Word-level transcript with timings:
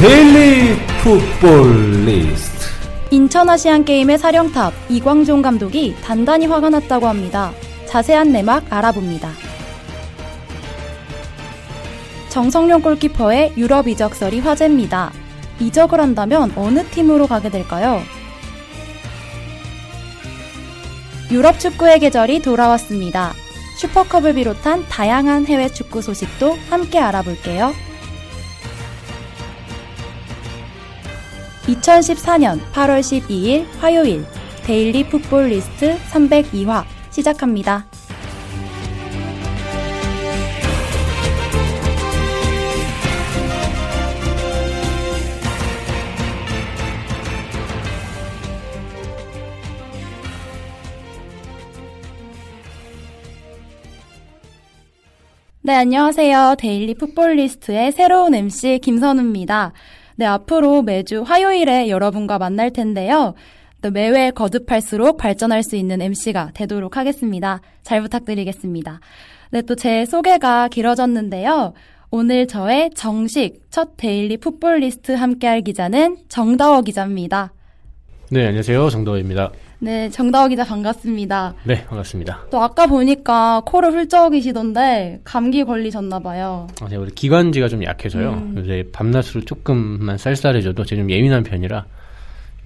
데일리 0.00 0.76
풋볼리스트 1.02 2.66
인천 3.10 3.50
아시안 3.50 3.84
게임의 3.84 4.18
사령탑 4.18 4.72
이광종 4.88 5.42
감독이 5.42 5.96
단단히 6.04 6.46
화가 6.46 6.70
났다고 6.70 7.08
합니다. 7.08 7.50
자세한 7.86 8.30
내막 8.30 8.72
알아봅니다. 8.72 9.32
정성용 12.28 12.82
골키퍼의 12.82 13.54
유럽 13.56 13.88
이적설이 13.88 14.38
화제입니다. 14.38 15.10
이적을 15.58 15.98
한다면 15.98 16.52
어느 16.54 16.84
팀으로 16.84 17.26
가게 17.26 17.50
될까요? 17.50 18.00
유럽 21.32 21.58
축구의 21.58 21.98
계절이 21.98 22.42
돌아왔습니다. 22.42 23.32
슈퍼컵을 23.78 24.34
비롯한 24.34 24.86
다양한 24.88 25.46
해외 25.46 25.68
축구 25.68 26.02
소식도 26.02 26.56
함께 26.70 27.00
알아볼게요. 27.00 27.87
2014년 31.68 32.60
8월 32.72 33.00
12일 33.00 33.66
화요일 33.78 34.24
데일리 34.64 35.06
풋볼 35.08 35.48
리스트 35.48 35.98
302화 36.10 36.84
시작합니다. 37.10 37.86
네, 55.60 55.74
안녕하세요. 55.74 56.54
데일리 56.58 56.94
풋볼 56.94 57.34
리스트의 57.34 57.92
새로운 57.92 58.34
MC 58.34 58.80
김선우입니다. 58.82 59.74
네, 60.18 60.26
앞으로 60.26 60.82
매주 60.82 61.22
화요일에 61.22 61.88
여러분과 61.88 62.38
만날 62.38 62.72
텐데요. 62.72 63.34
또 63.80 63.92
매회 63.92 64.32
거듭할수록 64.32 65.16
발전할 65.16 65.62
수 65.62 65.76
있는 65.76 66.02
MC가 66.02 66.50
되도록 66.54 66.96
하겠습니다. 66.96 67.60
잘 67.84 68.02
부탁드리겠습니다. 68.02 68.98
네, 69.52 69.62
또 69.62 69.76
제 69.76 70.04
소개가 70.04 70.66
길어졌는데요. 70.66 71.72
오늘 72.10 72.48
저의 72.48 72.90
정식 72.96 73.60
첫 73.70 73.96
데일리 73.96 74.38
풋볼 74.38 74.80
리스트 74.80 75.12
함께할 75.12 75.60
기자는 75.62 76.16
정다워 76.28 76.82
기자입니다. 76.82 77.52
네 78.30 78.44
안녕하세요 78.46 78.90
정다워입니다 78.90 79.52
네, 79.80 80.10
정다워 80.10 80.48
기자 80.48 80.64
반갑습니다. 80.64 81.54
네 81.64 81.84
반갑습니다 81.86 82.46
또 82.50 82.60
아까 82.60 82.86
보니까 82.86 83.62
코를 83.64 83.92
훌쩍이시던데 83.92 85.20
감기 85.22 85.62
걸리셨나 85.62 86.18
봐요. 86.18 86.66
아, 86.80 86.88
제가 86.88 87.00
원래 87.00 87.12
기관지가 87.14 87.68
좀 87.68 87.84
약해서요 87.84 88.30
음. 88.30 88.54
요새 88.58 88.84
밤낮으로 88.92 89.44
조금만 89.44 90.18
쌀쌀해져도 90.18 90.84
제가 90.84 91.02
좀 91.02 91.10
예민한 91.10 91.44
편이라 91.44 91.84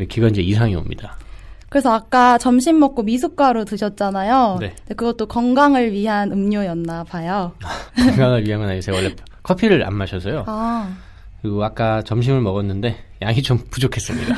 기관지 0.08 0.42
이상이 0.42 0.74
옵니다 0.74 1.16
그래서 1.68 1.92
아까 1.92 2.38
점심 2.38 2.78
먹고 2.80 3.02
미숫가루 3.02 3.64
드셨잖아요. 3.64 4.58
네. 4.60 4.74
그것도 4.88 5.24
건강을 5.26 5.92
위한 5.92 6.30
음료였나 6.30 7.04
봐요. 7.04 7.52
건강을 7.96 8.46
위한 8.46 8.60
건 8.60 8.68
아니고 8.68 8.82
제가 8.82 8.98
원래 8.98 9.14
커피를 9.42 9.84
안 9.86 9.94
마셔서요 9.94 10.44
아, 10.46 10.94
그리고 11.42 11.62
아까 11.64 12.02
점심을 12.02 12.40
먹었는데 12.40 12.96
양이 13.22 13.42
좀 13.42 13.58
부족했습니다 13.70 14.34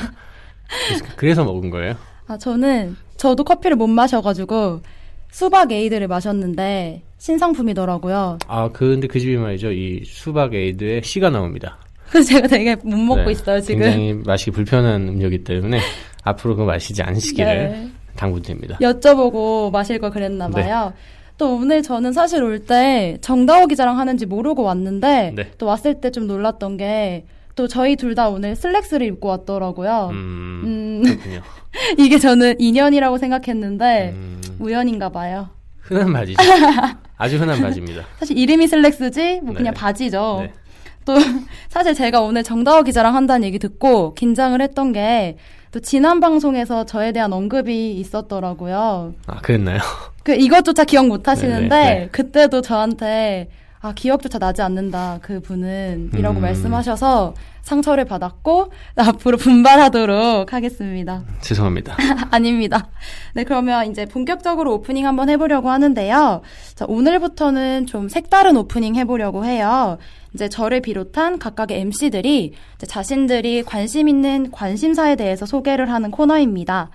그래서 1.17 1.45
먹은 1.45 1.71
거예요 1.71 1.95
아, 2.27 2.39
저는, 2.39 2.97
저도 3.17 3.45
커피를 3.45 3.77
못 3.77 3.87
마셔가지고, 3.87 4.81
수박 5.31 5.73
에이드를 5.73 6.09
마셨는데, 6.09 7.03
신상품이더라고요. 7.19 8.39
아 8.47 8.69
근데 8.71 9.07
그 9.07 9.19
집이 9.19 9.37
말이죠 9.39 9.73
이 9.73 10.03
수박 10.05 10.53
에이드에 10.55 11.01
씨가 11.03 11.31
나옵니다 11.31 11.79
그래서 12.11 12.35
제가 12.35 12.49
되게 12.49 12.77
못 12.77 12.97
먹고 12.99 13.25
네, 13.25 13.33
있어요, 13.33 13.61
지금. 13.61 13.81
굉장히 13.81 14.13
마시기 14.27 14.51
불편한 14.51 15.09
음료이기 15.09 15.43
때문에 15.43 15.81
앞으로 16.23 16.55
그거 16.55 16.67
마시지 16.67 17.03
않으시기를 17.03 17.69
네. 17.71 17.89
당부드립니다 18.17 18.77
여쭤보고 18.79 19.73
마실 19.73 19.99
걸 19.99 20.11
그랬나 20.11 20.49
봐요. 20.49 20.93
또 21.39 21.57
오늘 21.57 21.83
저는 21.83 22.13
사실 22.13 22.43
올 22.43 22.59
때 22.67 23.17
정다워 23.23 23.67
기자랑 23.69 23.99
하는지 23.99 24.27
모르고 24.27 24.63
왔는데, 24.63 25.33
네. 25.35 25.51
또 25.59 25.65
왔을 25.67 26.01
때 26.01 26.11
좀 26.11 26.27
놀랐던 26.27 26.77
게, 26.77 27.25
또 27.55 27.69
저희 27.69 27.97
둘 27.97 28.15
다 28.15 28.29
오늘 28.29 28.55
슬랙스를 28.57 29.07
입고 29.07 29.29
왔더라고요. 29.29 30.09
음, 30.13 30.63
음, 30.65 31.03
그렇군요 31.05 31.43
이게 31.99 32.19
저는 32.19 32.61
인연이라고 32.61 33.19
생각했는데, 33.19 34.11
음, 34.15 34.41
우연인가 34.61 35.09
봐요. 35.09 35.49
흔한 35.81 36.13
바지죠. 36.13 36.39
아주 37.17 37.37
흔한 37.37 37.61
바지입니다. 37.61 38.03
사실 38.19 38.39
이름이 38.39 38.67
슬랙스지 38.67 39.41
뭐 39.43 39.55
그냥 39.55 39.75
네. 39.75 39.81
바지죠. 39.81 40.39
네. 40.43 40.53
또 41.05 41.15
사실 41.69 41.95
제가 41.95 42.21
오늘 42.21 42.43
정다워 42.43 42.83
기자랑 42.83 43.15
한다는 43.15 43.47
얘기 43.47 43.59
듣고 43.59 44.15
긴장을 44.15 44.61
했던 44.61 44.93
게 44.93 45.37
또 45.75 45.81
지난 45.81 46.21
방송에서 46.21 46.87
저에 46.87 47.11
대한 47.11 47.33
언급이 47.33 47.95
있었더라고요. 47.97 49.13
아, 49.27 49.41
그랬나요? 49.41 49.81
그 50.23 50.33
이것조차 50.33 50.85
기억 50.85 51.09
못 51.09 51.27
하시는데 51.27 51.69
네, 51.69 51.95
네. 51.95 52.09
그때도 52.13 52.61
저한테 52.61 53.49
아 53.85 53.93
기억조차 53.93 54.39
나지 54.39 54.63
않는다 54.63 55.19
그 55.21 55.41
분은 55.41 56.13
이라고 56.15 56.39
음. 56.39 56.41
말씀하셔서 56.41 57.35
상처를 57.61 58.07
받았고 58.07 58.73
앞으로 58.97 59.37
분발하도록 59.37 60.51
하겠습니다. 60.51 61.23
죄송합니다. 61.43 61.95
아닙니다. 62.33 62.89
네, 63.35 63.45
그러면 63.45 63.91
이제 63.91 64.07
본격적으로 64.07 64.73
오프닝 64.73 65.07
한번 65.07 65.29
해보려고 65.29 65.69
하는데요. 65.69 66.41
자, 66.75 66.87
오늘부터는 66.89 67.85
좀 67.85 68.09
색다른 68.09 68.57
오프닝 68.57 68.95
해보려고 68.97 69.45
해요. 69.45 69.99
이제 70.33 70.49
저를 70.49 70.81
비롯한 70.81 71.39
각각의 71.39 71.79
MC들이 71.81 72.55
자신들이 72.89 73.65
관심 73.65 74.09
있는 74.09 74.51
관심사에 74.51 75.15
대해서 75.15 75.45
소개를 75.45 75.91
하는 75.93 76.11
코너입니다. 76.11 76.89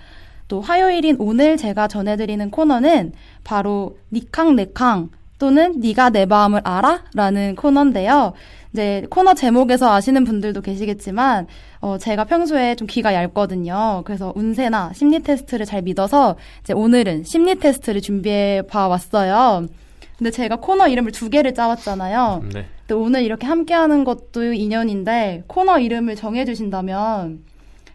또 0.48 0.60
화요일인 0.60 1.18
오늘 1.20 1.56
제가 1.56 1.88
전해드리는 1.88 2.50
코너는 2.50 3.14
바로 3.44 4.00
니캉 4.12 4.56
네캉 4.56 5.12
또는 5.40 5.80
네가 5.80 6.12
내 6.12 6.26
마음을 6.26 6.62
알아? 6.64 7.06
라는 7.16 7.56
코너인데요. 7.56 8.34
이제 8.74 9.04
코너 9.10 9.34
제목에서 9.34 9.92
아시는 9.92 10.26
분들도 10.26 10.62
계시겠지만 10.62 11.47
어, 11.80 11.97
제가 11.97 12.26
평소에 12.26 12.76
좀 12.76 12.88
귀가 12.88 13.14
얇거든요. 13.16 14.03
그래서 14.06 14.32
운세나 14.36 14.91
심리 14.94 15.24
테스트를 15.24 15.66
잘 15.66 15.82
믿어서 15.82 16.36
이제 16.62 16.74
오늘은 16.74 17.24
심리 17.24 17.56
테스트를 17.56 18.02
준비해 18.02 18.62
봐 18.70 18.88
왔어요. 18.88 19.66
근데 20.18 20.30
제가 20.32 20.58
코너 20.58 20.88
이름을 20.88 21.14
두 21.14 21.30
개를 21.30 21.53
짜왔잖아요. 21.53 22.44
네. 22.53 22.66
근데 22.82 22.94
오늘 22.94 23.24
이렇게 23.24 23.47
함께하는 23.47 24.03
것도 24.03 24.53
인연인데 24.53 25.46
코너 25.47 25.80
이름을 25.80 26.18
정해주신다면 26.18 27.40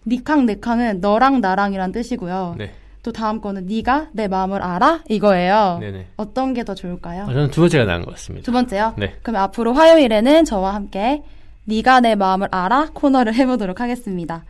니캉 0.06 0.47
네캉은 0.47 1.00
너랑 1.00 1.43
나랑이란 1.43 1.93
뜻이고요. 1.93 2.55
네. 2.58 2.73
또 3.04 3.12
다음 3.12 3.40
거는 3.40 3.66
네가 3.66 4.08
내 4.12 4.26
마음을 4.28 4.60
알아 4.62 5.02
이거예요. 5.08 5.76
네네. 5.80 6.06
어떤 6.16 6.54
게 6.54 6.64
더 6.64 6.74
좋을까요? 6.74 7.24
아, 7.24 7.26
저는 7.26 7.50
두 7.50 7.60
번째가 7.60 7.84
나은 7.84 8.02
것 8.02 8.12
같습니다. 8.12 8.44
두 8.46 8.50
번째요. 8.50 8.94
네. 8.96 9.14
그럼 9.22 9.36
앞으로 9.42 9.74
화요일에는 9.74 10.46
저와 10.46 10.74
함께 10.74 11.22
네가 11.66 12.00
내 12.00 12.14
마음을 12.14 12.48
알아 12.50 12.88
코너를 12.94 13.34
해보도록 13.36 13.80
하겠습니다. 13.80 14.44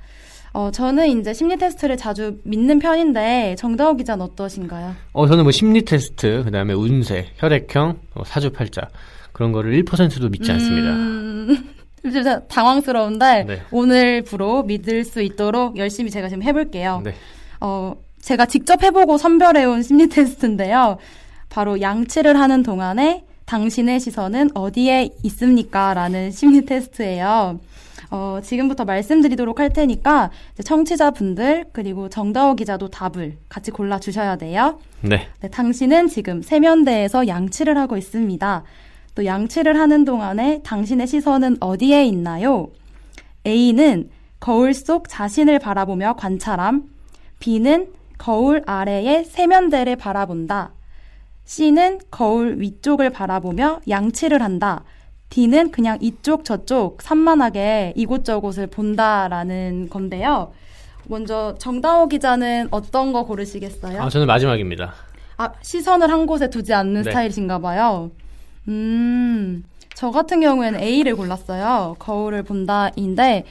어, 0.52 0.70
저는 0.70 1.08
이제 1.20 1.34
심리 1.34 1.56
테스트를 1.56 1.96
자주 1.96 2.38
믿는 2.44 2.78
편인데 2.78 3.56
정다호 3.58 3.96
기자는 3.96 4.24
어떠신가요? 4.24 4.94
어, 5.12 5.26
저는 5.26 5.42
뭐 5.42 5.50
심리 5.50 5.84
테스트, 5.84 6.42
그 6.44 6.52
다음에 6.52 6.72
운세, 6.74 7.26
혈액형, 7.38 7.98
어, 8.14 8.22
사주팔자, 8.24 8.82
그런 9.32 9.50
거를 9.50 9.72
1%도 9.82 10.28
믿지 10.28 10.52
않습니다. 10.52 10.90
음, 10.90 11.74
진짜 12.08 12.38
당황스러운데 12.46 13.44
네. 13.48 13.62
오늘부로 13.72 14.62
믿을 14.62 15.02
수 15.02 15.20
있도록 15.22 15.76
열심히 15.76 16.08
제가 16.12 16.28
지금 16.28 16.44
해볼게요. 16.44 17.00
네. 17.04 17.14
어, 17.60 17.96
제가 18.24 18.46
직접 18.46 18.82
해보고 18.82 19.18
선별해온 19.18 19.82
심리 19.82 20.08
테스트인데요. 20.08 20.96
바로 21.50 21.80
양치를 21.82 22.40
하는 22.40 22.62
동안에 22.62 23.24
당신의 23.44 24.00
시선은 24.00 24.50
어디에 24.54 25.10
있습니까? 25.24 25.92
라는 25.92 26.30
심리 26.30 26.64
테스트예요. 26.64 27.60
어, 28.10 28.38
지금부터 28.42 28.86
말씀드리도록 28.86 29.60
할 29.60 29.70
테니까 29.70 30.30
청취자분들 30.64 31.66
그리고 31.72 32.08
정다호 32.08 32.54
기자도 32.56 32.88
답을 32.88 33.36
같이 33.50 33.70
골라 33.70 33.98
주셔야 33.98 34.36
돼요. 34.36 34.78
네. 35.02 35.28
네, 35.40 35.50
당신은 35.50 36.08
지금 36.08 36.40
세면대에서 36.40 37.28
양치를 37.28 37.76
하고 37.76 37.98
있습니다. 37.98 38.62
또 39.14 39.24
양치를 39.26 39.78
하는 39.78 40.06
동안에 40.06 40.62
당신의 40.64 41.06
시선은 41.06 41.58
어디에 41.60 42.06
있나요? 42.06 42.68
A는 43.46 44.08
거울 44.40 44.72
속 44.72 45.10
자신을 45.10 45.58
바라보며 45.58 46.14
관찰함. 46.14 46.84
B는 47.38 47.88
거울 48.18 48.62
아래의 48.66 49.24
세면대를 49.24 49.96
바라본다. 49.96 50.72
C는 51.44 52.00
거울 52.10 52.60
위쪽을 52.60 53.10
바라보며 53.10 53.80
양치를 53.88 54.42
한다. 54.42 54.84
D는 55.30 55.70
그냥 55.70 55.98
이쪽 56.00 56.44
저쪽 56.44 57.02
산만하게 57.02 57.94
이곳저곳을 57.96 58.68
본다라는 58.68 59.88
건데요. 59.90 60.52
먼저 61.06 61.54
정다호 61.58 62.08
기자는 62.08 62.68
어떤 62.70 63.12
거 63.12 63.24
고르시겠어요? 63.24 64.02
아, 64.02 64.08
저는 64.08 64.26
마지막입니다. 64.26 64.94
아, 65.36 65.52
시선을 65.60 66.10
한 66.10 66.26
곳에 66.26 66.48
두지 66.48 66.72
않는 66.72 67.02
네. 67.02 67.10
스타일이신가 67.10 67.58
봐요. 67.58 68.10
음, 68.68 69.64
저 69.94 70.10
같은 70.10 70.40
경우에는 70.40 70.80
A를 70.80 71.16
골랐어요. 71.16 71.96
거울을 71.98 72.44
본다인데, 72.44 73.44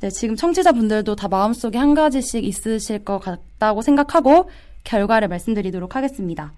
네, 0.00 0.08
지금 0.08 0.34
청취자분들도 0.34 1.14
다 1.14 1.28
마음속에 1.28 1.76
한 1.76 1.92
가지씩 1.92 2.42
있으실 2.42 3.04
것 3.04 3.18
같다고 3.18 3.82
생각하고 3.82 4.48
결과를 4.82 5.28
말씀드리도록 5.28 5.94
하겠습니다. 5.94 6.54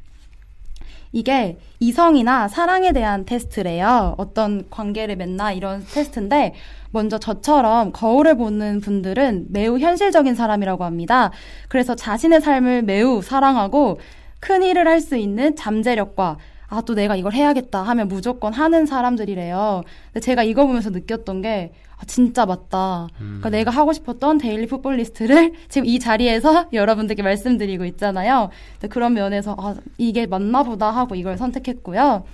이게 1.11 1.59
이성이나 1.81 2.47
사랑에 2.47 2.93
대한 2.93 3.25
테스트래요. 3.27 4.15
어떤 4.17 4.71
관계를 4.71 5.17
맺나 5.17 5.53
이런 5.53 5.85
테스트인데 5.93 6.55
먼저 6.93 7.19
저처럼 7.19 7.91
거울을 7.93 8.37
보는 8.37 8.81
분들은 8.81 9.47
매우 9.51 9.77
현실적인 9.77 10.37
사람이라고 10.37 10.85
합니다. 10.85 11.33
그래서 11.69 11.97
자신의 11.97 12.41
삶을 12.41 12.83
매우 12.83 13.23
사랑하고 13.23 13.99
큰 14.39 14.63
일을 14.63 14.87
할 14.87 15.01
수 15.01 15.17
있는 15.17 15.57
잠재력과 15.57 16.39
아, 16.73 16.81
또 16.81 16.95
내가 16.95 17.17
이걸 17.17 17.35
해야겠다 17.35 17.83
하면 17.83 18.09
무조건 18.09 18.55
하는 18.55 18.87
사람들이래요. 18.87 19.83
근데 20.07 20.21
제가 20.25 20.43
이거 20.43 20.67
보면서 20.67 20.89
느꼈던 20.89 21.43
게, 21.43 21.73
아, 22.03 22.05
진짜 22.07 22.45
맞다. 22.45 23.07
그러니까 23.17 23.51
내가 23.51 23.71
하고 23.71 23.93
싶었던 23.93 24.39
데일리 24.39 24.67
풋볼 24.67 24.97
리스트를 24.97 25.53
지금 25.71 25.87
이 25.87 26.01
자리에서 26.01 26.67
여러분들께 26.75 27.23
말씀드리고 27.23 27.85
있잖아요. 27.85 28.51
그런 28.91 29.15
면에서, 29.15 29.55
아, 29.59 29.77
이게 29.99 30.27
맞나 30.27 30.65
보다 30.65 30.91
하고 30.91 31.15
이걸 31.15 31.39
선택했고요. 31.39 32.25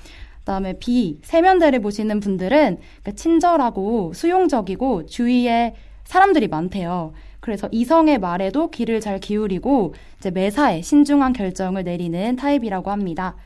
그다음에 0.40 0.78
B 0.78 1.18
세면대를 1.22 1.80
보시는 1.82 2.20
분들은 2.20 2.78
그러니까 2.78 3.12
친절하고 3.14 4.12
수용적이고 4.14 5.04
주위에 5.04 5.74
사람들이 6.04 6.48
많대요. 6.48 7.12
그래서 7.40 7.68
이성의 7.70 8.18
말에도 8.18 8.70
귀를 8.70 9.00
잘 9.00 9.20
기울이고 9.20 9.94
이제 10.18 10.30
매사에 10.30 10.80
신중한 10.80 11.34
결정을 11.34 11.84
내리는 11.84 12.36
타입이라고 12.36 12.90
합니다. 12.90 13.36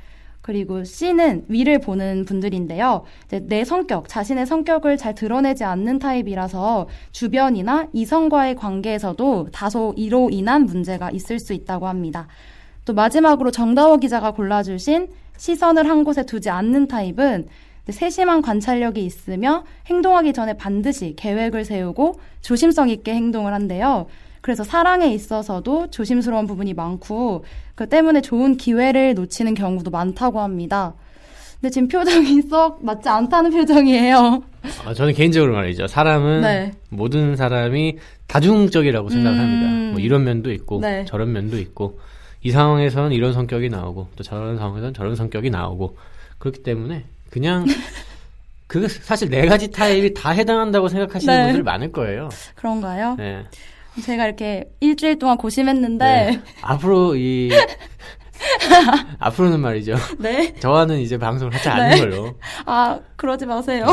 그리고 0.42 0.82
C는 0.82 1.44
위를 1.48 1.78
보는 1.78 2.24
분들인데요. 2.24 3.04
내 3.28 3.64
성격, 3.64 4.08
자신의 4.08 4.44
성격을 4.46 4.96
잘 4.96 5.14
드러내지 5.14 5.62
않는 5.64 6.00
타입이라서 6.00 6.88
주변이나 7.12 7.88
이성과의 7.92 8.56
관계에서도 8.56 9.48
다소 9.52 9.94
이로 9.96 10.30
인한 10.30 10.66
문제가 10.66 11.10
있을 11.10 11.38
수 11.38 11.52
있다고 11.52 11.86
합니다. 11.86 12.26
또 12.84 12.92
마지막으로 12.92 13.52
정다워 13.52 13.98
기자가 13.98 14.32
골라주신 14.32 15.08
시선을 15.36 15.88
한 15.88 16.02
곳에 16.02 16.26
두지 16.26 16.50
않는 16.50 16.88
타입은 16.88 17.46
세심한 17.88 18.42
관찰력이 18.42 19.04
있으며 19.04 19.64
행동하기 19.86 20.32
전에 20.32 20.54
반드시 20.54 21.14
계획을 21.16 21.64
세우고 21.64 22.20
조심성 22.40 22.88
있게 22.88 23.14
행동을 23.14 23.54
한대요. 23.54 24.06
그래서 24.42 24.64
사랑에 24.64 25.06
있어서도 25.14 25.90
조심스러운 25.90 26.46
부분이 26.46 26.74
많고 26.74 27.44
그 27.74 27.88
때문에 27.88 28.20
좋은 28.20 28.56
기회를 28.56 29.14
놓치는 29.14 29.54
경우도 29.54 29.90
많다고 29.90 30.40
합니다. 30.40 30.94
근데 31.60 31.70
지금 31.70 31.86
표정이 31.86 32.42
썩 32.50 32.84
맞지 32.84 33.08
않다는 33.08 33.52
표정이에요. 33.52 34.42
아, 34.84 34.94
저는 34.94 35.14
개인적으로 35.14 35.54
말이죠. 35.54 35.86
사람은 35.86 36.40
네. 36.40 36.72
모든 36.88 37.36
사람이 37.36 37.98
다중적이라고 38.26 39.08
생각을 39.10 39.38
음. 39.38 39.42
합니다. 39.42 39.92
뭐 39.92 40.00
이런 40.00 40.24
면도 40.24 40.52
있고 40.52 40.80
네. 40.80 41.04
저런 41.04 41.32
면도 41.32 41.58
있고 41.58 42.00
이 42.42 42.50
상황에서는 42.50 43.12
이런 43.12 43.32
성격이 43.32 43.68
나오고 43.68 44.08
또 44.16 44.24
저런 44.24 44.58
상황에서는 44.58 44.92
저런 44.94 45.14
성격이 45.14 45.50
나오고 45.50 45.96
그렇기 46.38 46.64
때문에 46.64 47.04
그냥 47.30 47.64
그 48.66 48.88
사실 48.88 49.30
네 49.30 49.46
가지 49.46 49.70
타입이 49.70 50.14
다 50.14 50.30
해당한다고 50.30 50.88
생각하시는 50.88 51.32
네. 51.32 51.44
분들이 51.44 51.62
많을 51.62 51.92
거예요. 51.92 52.28
그런가요? 52.56 53.14
네. 53.18 53.44
제가 54.00 54.24
이렇게 54.26 54.64
일주일 54.80 55.18
동안 55.18 55.36
고심했는데 55.36 56.04
네. 56.04 56.40
앞으로 56.62 57.14
이 57.16 57.50
앞으로는 59.18 59.60
말이죠. 59.60 59.94
네. 60.18 60.54
저와는 60.54 60.98
이제 60.98 61.18
방송을 61.18 61.54
하지 61.54 61.68
않는 61.68 61.90
네. 61.90 61.98
걸로 62.00 62.34
아, 62.66 62.98
그러지 63.16 63.46
마세요. 63.46 63.86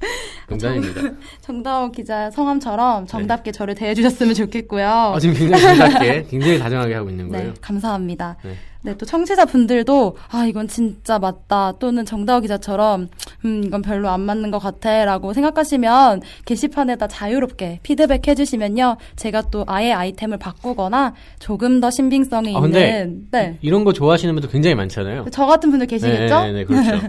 농담입니다. 0.48 1.00
정다워 1.40 1.90
기자 1.90 2.30
성함처럼 2.30 3.06
정답게 3.06 3.52
저를 3.52 3.74
대해주셨으면 3.74 4.34
좋겠고요. 4.34 5.12
어, 5.14 5.18
지금 5.18 5.34
굉장히 5.34 5.62
정답게, 5.62 6.26
굉장히 6.28 6.58
다정하게 6.58 6.94
하고 6.94 7.10
있는 7.10 7.28
거예요. 7.30 7.48
네, 7.48 7.54
감사합니다. 7.60 8.36
네. 8.42 8.54
네, 8.84 8.94
또 8.98 9.06
청취자분들도 9.06 10.16
아 10.30 10.44
이건 10.44 10.68
진짜 10.68 11.18
맞다 11.18 11.72
또는 11.78 12.04
정다워 12.04 12.40
기자처럼 12.40 13.08
음 13.46 13.64
이건 13.64 13.80
별로 13.80 14.10
안 14.10 14.20
맞는 14.20 14.50
것 14.50 14.58
같아라고 14.58 15.32
생각하시면 15.32 16.20
게시판에다 16.44 17.08
자유롭게 17.08 17.80
피드백 17.82 18.28
해주시면요 18.28 18.98
제가 19.16 19.40
또 19.50 19.64
아예 19.68 19.90
아이템을 19.90 20.36
바꾸거나 20.36 21.14
조금 21.38 21.80
더 21.80 21.90
신빙성이 21.90 22.54
아, 22.54 22.60
근데 22.60 22.88
있는 22.88 23.26
네. 23.30 23.58
이런 23.62 23.84
거 23.84 23.94
좋아하시는 23.94 24.34
분들 24.34 24.50
굉장히 24.50 24.74
많잖아요. 24.74 25.26
저 25.32 25.46
같은 25.46 25.70
분들 25.70 25.86
계시겠죠? 25.86 26.40
네, 26.40 26.46
네, 26.48 26.52
네, 26.52 26.64
그렇죠. 26.64 27.08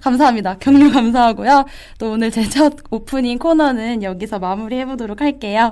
감사합니다. 0.00 0.58
격려 0.58 0.90
감사하고요. 0.90 1.66
또 1.98 2.12
오늘 2.12 2.30
제 2.30 2.42
첫 2.48 2.74
오프닝 2.90 3.38
코너는 3.38 4.02
여기서 4.02 4.38
마무리해 4.38 4.84
보도록 4.86 5.20
할게요. 5.20 5.70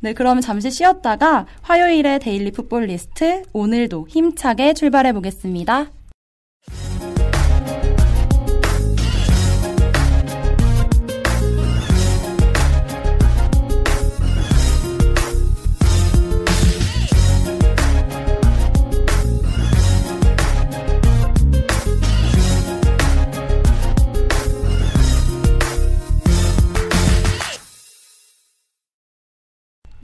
네, 0.00 0.12
그러면 0.12 0.40
잠시 0.40 0.70
쉬었다가 0.70 1.46
화요일의 1.62 2.20
데일리 2.20 2.50
풋볼 2.50 2.84
리스트 2.86 3.42
오늘도 3.52 4.06
힘차게 4.08 4.74
출발해 4.74 5.12
보겠습니다. 5.12 5.90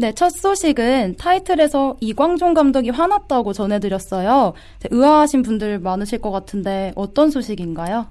네, 0.00 0.14
첫 0.14 0.30
소식은 0.30 1.16
타이틀에서 1.18 1.94
이광종 2.00 2.54
감독이 2.54 2.88
화났다고 2.88 3.52
전해드렸어요. 3.52 4.54
네, 4.78 4.88
의아하신 4.90 5.42
분들 5.42 5.78
많으실 5.78 6.22
것 6.22 6.30
같은데 6.30 6.90
어떤 6.96 7.30
소식인가요? 7.30 8.06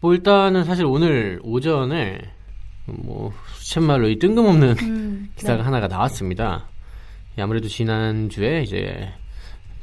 뭐 0.00 0.12
일단은 0.12 0.64
사실 0.64 0.84
오늘 0.84 1.38
오전에 1.44 2.18
뭐 2.86 3.32
수천 3.58 3.84
말로 3.84 4.08
이 4.08 4.18
뜬금없는 4.18 4.74
음, 4.82 5.28
기사가 5.38 5.64
하나가 5.64 5.86
나왔습니다. 5.86 6.66
아무래도 7.38 7.68
지난 7.68 8.28
주에 8.28 8.62
이제 8.62 9.08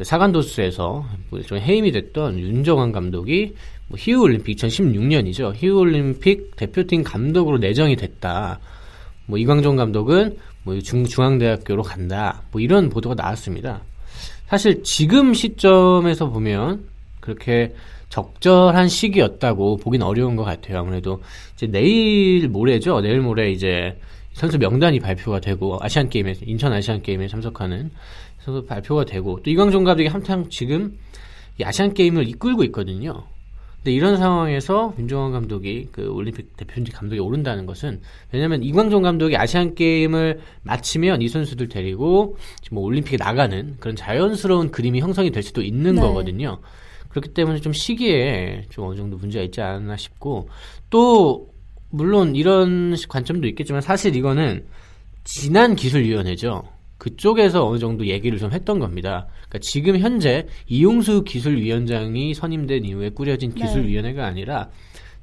사간도스에서 0.02 1.06
뭐좀 1.30 1.60
해임이 1.60 1.94
됐던 1.94 2.40
윤정환 2.40 2.92
감독이 2.92 3.56
뭐 3.88 3.98
히우올림픽 3.98 4.58
2016년이죠. 4.58 5.54
히우올림픽 5.56 6.58
대표팀 6.58 7.04
감독으로 7.04 7.58
내정이 7.60 7.96
됐다. 7.96 8.60
뭐 9.28 9.38
이광종 9.38 9.78
감독은 9.78 10.38
뭐 10.63 10.80
중, 10.80 11.06
중앙대학교로 11.06 11.84
간다. 11.84 12.41
뭐 12.51 12.62
이런 12.62 12.89
보도가 12.89 13.15
나왔습니다. 13.15 13.82
사실 14.48 14.84
지금 14.84 15.34
시점에서 15.34 16.30
보면 16.30 16.86
그렇게 17.20 17.74
적절한 18.10 18.89
시기였다고 18.89 19.77
보긴 19.77 20.01
어려운 20.01 20.36
것 20.36 20.44
같아요. 20.44 20.80
아무래도 20.80 21.22
이제 21.56 21.68
내일 21.68 22.50
모레죠. 22.50 23.00
내일 23.00 23.22
모레 23.22 23.51
이제 23.51 23.98
선수 24.34 24.58
명단이 24.58 25.00
발표가 25.00 25.39
되고 25.39 25.77
아시안 25.82 26.10
게임에 26.10 26.34
인천 26.46 26.74
아시안 26.74 27.01
게임에 27.01 27.27
참석하는 27.27 27.91
선수 28.39 28.65
발표가 28.65 29.06
되고 29.06 29.41
또 29.41 29.50
이광종 29.50 29.84
감독이 29.84 30.10
한창 30.10 30.50
지금 30.50 30.98
이 31.60 31.63
아시안 31.63 31.94
게임을 31.94 32.27
이끌고 32.27 32.63
있거든요. 32.65 33.24
근데 33.84 33.94
이런 33.94 34.18
상황에서 34.18 34.94
윤종환 35.00 35.32
감독이 35.32 35.88
그 35.92 36.08
올림픽 36.12 36.56
대표팀 36.56 36.94
감독이 36.94 37.20
오른다는 37.20 37.66
것은 37.66 38.02
왜냐하면 38.32 38.62
이광종 38.62 39.02
감독이 39.02 39.36
아시안 39.36 39.74
게임을 39.74 40.40
마치면 40.62 41.24
이 41.24 41.28
선수들 41.28 41.68
데리고 41.68 42.38
지금 42.62 42.76
뭐 42.76 42.84
올림픽에 42.84 43.18
나가는 43.18 43.76
그런 43.80 43.96
자연스러운 43.96 44.70
그림이 44.70 45.00
형성이 45.00 45.32
될 45.32 45.42
수도 45.42 45.64
있는 45.64 45.96
네. 45.96 46.02
거거든요. 46.02 46.60
그렇기 47.10 47.30
때문에 47.30 47.60
좀 47.60 47.74
시기에 47.74 48.66
좀 48.70 48.86
어느 48.86 48.98
정도 48.98 49.18
문제가 49.18 49.44
있지 49.44 49.62
않나 49.62 49.98
싶고 49.98 50.50
또 50.92 51.50
물론 51.90 52.36
이런 52.36 52.96
관점도 53.10 53.48
있겠지만 53.48 53.82
사실 53.82 54.16
이거는 54.16 54.64
지난 55.24 55.76
기술위원회죠. 55.76 56.64
그쪽에서 57.01 57.67
어느 57.67 57.79
정도 57.79 58.05
얘기를 58.05 58.38
좀 58.38 58.51
했던 58.51 58.77
겁니다. 58.77 59.25
그러니까 59.48 59.58
지금 59.58 59.98
현재 59.98 60.46
이용수 60.67 61.24
기술위원장이 61.24 62.36
선임된 62.36 62.86
이후에 62.86 63.10
꾸려진 63.10 63.55
네. 63.55 63.62
기술위원회가 63.62 64.24
아니라 64.24 64.70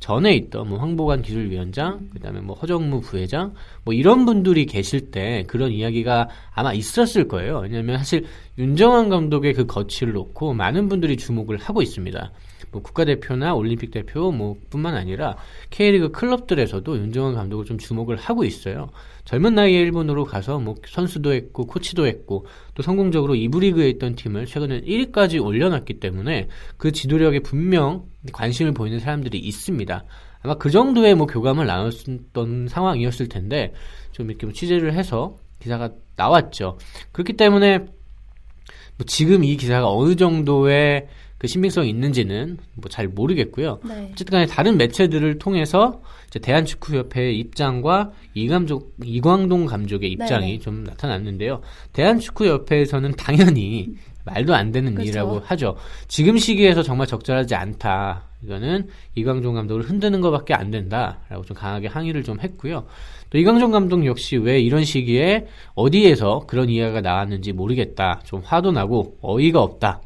전에 0.01 0.35
있던 0.35 0.71
뭐 0.71 0.79
황보관 0.81 1.23
기술위원장, 1.23 2.09
그다음에 2.13 2.41
뭐 2.41 2.57
허정무 2.57 3.01
부회장, 3.01 3.55
뭐 3.85 3.95
이런 3.95 4.27
분들이 4.27 4.67
계실 4.67 5.13
때 5.13 5.45
그런 5.47 5.71
이야기가 5.71 6.29
아마 6.53 6.73
있었을 6.73 7.29
거예요. 7.29 7.61
왜냐하면 7.61 7.99
사실 7.99 8.25
윤정환 8.59 9.09
감독의 9.09 9.55
그 9.55 9.67
거취를 9.67 10.15
놓고 10.15 10.55
많은 10.55 10.89
분들이 10.89 11.17
주목을 11.17 11.59
하고 11.59 11.81
있습니다. 11.81 12.33
뭐 12.71 12.83
국가대표나 12.83 13.55
올림픽 13.55 13.91
대표 13.91 14.31
뭐 14.33 14.57
뿐만 14.71 14.95
아니라 14.95 15.37
K리그 15.71 16.11
클럽들에서도 16.11 16.99
윤정환 16.99 17.35
감독을 17.35 17.65
좀 17.65 17.79
주목을 17.79 18.17
하고 18.17 18.45
있어요. 18.45 18.91
젊은 19.25 19.55
나이에 19.55 19.79
일본으로 19.81 20.25
가서 20.25 20.59
뭐 20.59 20.75
선수도 20.87 21.33
했고 21.33 21.67
코치도 21.67 22.07
했고 22.07 22.47
또 22.75 22.83
성공적으로 22.83 23.35
2부 23.35 23.61
리그에 23.61 23.89
있던 23.91 24.15
팀을 24.15 24.47
최근에 24.47 24.83
1위까지 24.83 25.45
올려놨기 25.45 26.01
때문에 26.01 26.49
그 26.77 26.93
지도력에 26.93 27.41
분명 27.41 28.05
관심을 28.33 28.73
보이는 28.73 28.99
사람들이 28.99 29.39
있습니다. 29.39 30.05
아마 30.41 30.55
그 30.55 30.71
정도의 30.71 31.15
뭐 31.15 31.27
교감을 31.27 31.67
나눴던 31.67 32.69
상황이었을 32.69 33.29
텐데 33.29 33.73
좀 34.13 34.31
이렇게 34.31 34.47
뭐 34.47 34.53
취재를 34.53 34.95
해서 34.95 35.37
기사가 35.61 35.91
나왔죠. 36.17 36.79
그렇기 37.13 37.35
때문에 37.35 37.79
뭐 37.79 39.07
지금 39.07 39.45
이 39.45 39.57
기사가 39.57 39.91
어느 39.91 40.17
정도의 40.17 41.09
그 41.39 41.47
신빙성이 41.47 41.89
있는지는 41.91 42.59
뭐 42.75 42.89
잘 42.89 43.07
모르겠고요. 43.09 43.81
네. 43.85 44.11
어쨌든 44.13 44.33
간에 44.33 44.47
다른 44.47 44.77
매체들을 44.77 45.39
통해서 45.39 46.01
이제 46.27 46.39
대한축구협회의 46.39 47.39
입장과 47.39 48.11
이감족, 48.35 48.95
이광동 49.05 49.67
감독의 49.67 50.11
입장이 50.13 50.47
네네. 50.47 50.59
좀 50.59 50.85
나타났는데요. 50.85 51.61
대한축구협회에서는 51.93 53.13
당연히 53.13 53.95
말도 54.25 54.55
안 54.55 54.73
되는 54.73 54.93
그렇죠. 54.95 55.09
일이라고 55.09 55.41
하죠. 55.45 55.77
지금 56.07 56.37
시기에서 56.37 56.83
정말 56.83 57.07
적절하지 57.07 57.55
않다. 57.55 58.25
이거는 58.45 58.89
이광종 59.15 59.55
감독을 59.55 59.83
흔드는 59.83 60.21
것밖에 60.21 60.55
안 60.55 60.71
된다라고 60.71 61.45
좀 61.45 61.57
강하게 61.57 61.89
항의를 61.89 62.23
좀 62.23 62.39
했고요. 62.41 62.85
또 63.31 63.39
이광종 63.39 63.71
감독 63.71 64.05
역시 64.07 64.37
왜 64.37 64.61
이런 64.61 64.85
시기에 64.85 65.47
어디에서 65.75 66.45
그런 66.47 66.69
이야기가 66.69 67.01
나왔는지 67.01 67.53
모르겠다. 67.53 68.21
좀 68.25 68.43
화도 68.45 68.73
나고 68.73 69.17
어이가 69.23 69.61
없다. 69.61 70.01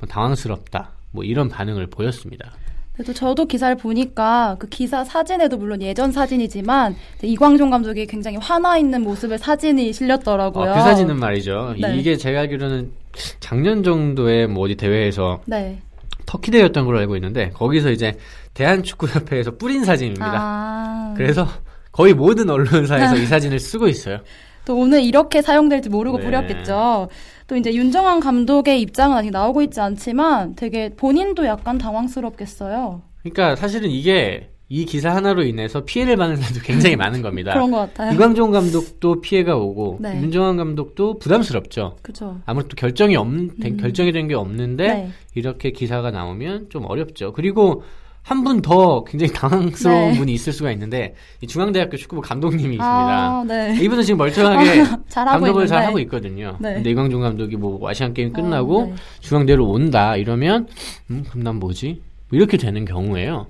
뭐 0.00 0.08
당황스럽다. 0.08 0.90
뭐 1.12 1.24
이런 1.24 1.48
반응을 1.48 1.86
보였습니다. 1.88 2.52
그래도 2.94 3.14
저도 3.14 3.46
기사를 3.46 3.74
보니까 3.76 4.56
그 4.58 4.68
기사 4.68 5.04
사진에도 5.04 5.56
물론 5.56 5.80
예전 5.80 6.12
사진이지만 6.12 6.96
이광종 7.22 7.70
감독이 7.70 8.06
굉장히 8.06 8.36
화나 8.36 8.76
있는 8.76 9.02
모습의 9.02 9.38
사진이 9.38 9.92
실렸더라고요. 9.92 10.70
어, 10.70 10.74
그 10.74 10.80
사진은 10.80 11.18
말이죠. 11.18 11.76
네. 11.80 11.96
이게 11.96 12.16
제가 12.16 12.40
알기로는 12.40 12.92
작년 13.40 13.82
정도에 13.82 14.46
뭐 14.46 14.64
어디 14.64 14.74
대회에서 14.74 15.40
네. 15.46 15.80
터키 16.26 16.50
대회였던 16.50 16.84
걸로 16.84 16.98
알고 16.98 17.16
있는데 17.16 17.50
거기서 17.50 17.90
이제 17.90 18.12
대한축구협회에서 18.54 19.52
뿌린 19.52 19.84
사진입니다. 19.84 20.32
아. 20.34 21.14
그래서 21.16 21.48
거의 21.92 22.12
모든 22.12 22.50
언론사에서 22.50 23.16
이 23.18 23.26
사진을 23.26 23.58
쓰고 23.58 23.88
있어요. 23.88 24.18
또 24.64 24.76
오늘 24.76 25.02
이렇게 25.02 25.42
사용될지 25.42 25.88
모르고 25.88 26.18
네. 26.18 26.24
뿌렸겠죠. 26.24 27.08
또 27.50 27.56
이제 27.56 27.74
윤정환 27.74 28.20
감독의 28.20 28.80
입장은 28.80 29.16
아직 29.16 29.32
나오고 29.32 29.60
있지 29.62 29.80
않지만 29.80 30.54
되게 30.54 30.90
본인도 30.90 31.44
약간 31.46 31.78
당황스럽겠어요. 31.78 33.02
그러니까 33.24 33.56
사실은 33.56 33.90
이게 33.90 34.50
이 34.68 34.84
기사 34.84 35.12
하나로 35.12 35.42
인해서 35.42 35.84
피해를 35.84 36.16
받는 36.16 36.36
사람도 36.36 36.60
굉장히 36.60 36.94
많은 36.94 37.22
겁니다. 37.22 37.52
그런 37.52 37.72
것 37.72 37.78
같아요. 37.78 38.14
이광종 38.14 38.52
감독도 38.52 39.20
피해가 39.20 39.56
오고 39.56 39.98
네. 40.00 40.20
윤정환 40.22 40.58
감독도 40.58 41.18
부담스럽죠. 41.18 41.96
그죠. 42.02 42.38
아무래도 42.46 42.76
결정이 42.76 43.16
없 43.16 43.26
된- 43.60 43.76
결정이 43.76 44.12
된 44.12 44.28
게 44.28 44.34
없는데 44.36 44.84
음. 44.84 44.94
네. 44.94 45.10
이렇게 45.34 45.72
기사가 45.72 46.12
나오면 46.12 46.68
좀 46.70 46.84
어렵죠. 46.88 47.32
그리고 47.32 47.82
한 48.30 48.44
분 48.44 48.62
더 48.62 49.02
굉장히 49.02 49.32
당황스러운 49.32 50.12
네. 50.12 50.18
분이 50.18 50.32
있을 50.34 50.52
수가 50.52 50.70
있는데 50.72 51.14
이 51.40 51.48
중앙대학교 51.48 51.96
축구부 51.96 52.22
감독님이 52.22 52.76
있습니다. 52.76 52.84
아, 52.86 53.44
네. 53.44 53.76
이분은 53.82 54.04
지금 54.04 54.18
멀쩡하게 54.18 54.84
잘하고 55.08 55.40
감독을 55.40 55.66
잘 55.66 55.78
있는데. 55.78 55.86
하고 55.86 55.98
있거든요. 56.00 56.56
네. 56.60 56.74
근데 56.74 56.90
이광종 56.90 57.20
감독이 57.20 57.56
뭐 57.56 57.88
아시안 57.90 58.14
게임 58.14 58.32
끝나고 58.32 58.82
아, 58.82 58.84
네. 58.86 58.94
중앙대로 59.18 59.68
온다 59.68 60.14
이러면 60.14 60.68
음 61.10 61.24
그럼 61.28 61.42
난 61.42 61.56
뭐지? 61.56 62.00
뭐 62.28 62.38
이렇게 62.38 62.56
되는 62.56 62.84
경우에요. 62.84 63.46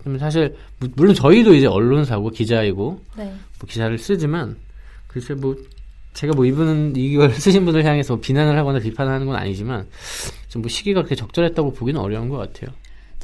그러면 0.00 0.18
사실 0.18 0.56
무- 0.80 0.88
물론 0.96 1.14
저희도 1.14 1.52
이제 1.54 1.66
언론사고 1.66 2.30
기자이고 2.30 3.00
네. 3.18 3.24
뭐 3.24 3.68
기사를 3.68 3.96
쓰지만 3.98 4.56
글쎄 5.06 5.34
뭐 5.34 5.54
제가 6.14 6.32
뭐 6.34 6.46
이분은 6.46 6.96
이걸 6.96 7.30
쓰신 7.30 7.66
분을 7.66 7.84
향해서 7.84 8.16
비난을 8.20 8.56
하거나 8.56 8.78
비판하는 8.78 9.26
건 9.26 9.36
아니지만 9.36 9.86
좀 10.48 10.62
뭐 10.62 10.68
시기가 10.70 11.00
그렇게 11.02 11.14
적절했다고 11.14 11.74
보기는 11.74 12.00
어려운 12.00 12.30
것 12.30 12.38
같아요. 12.38 12.70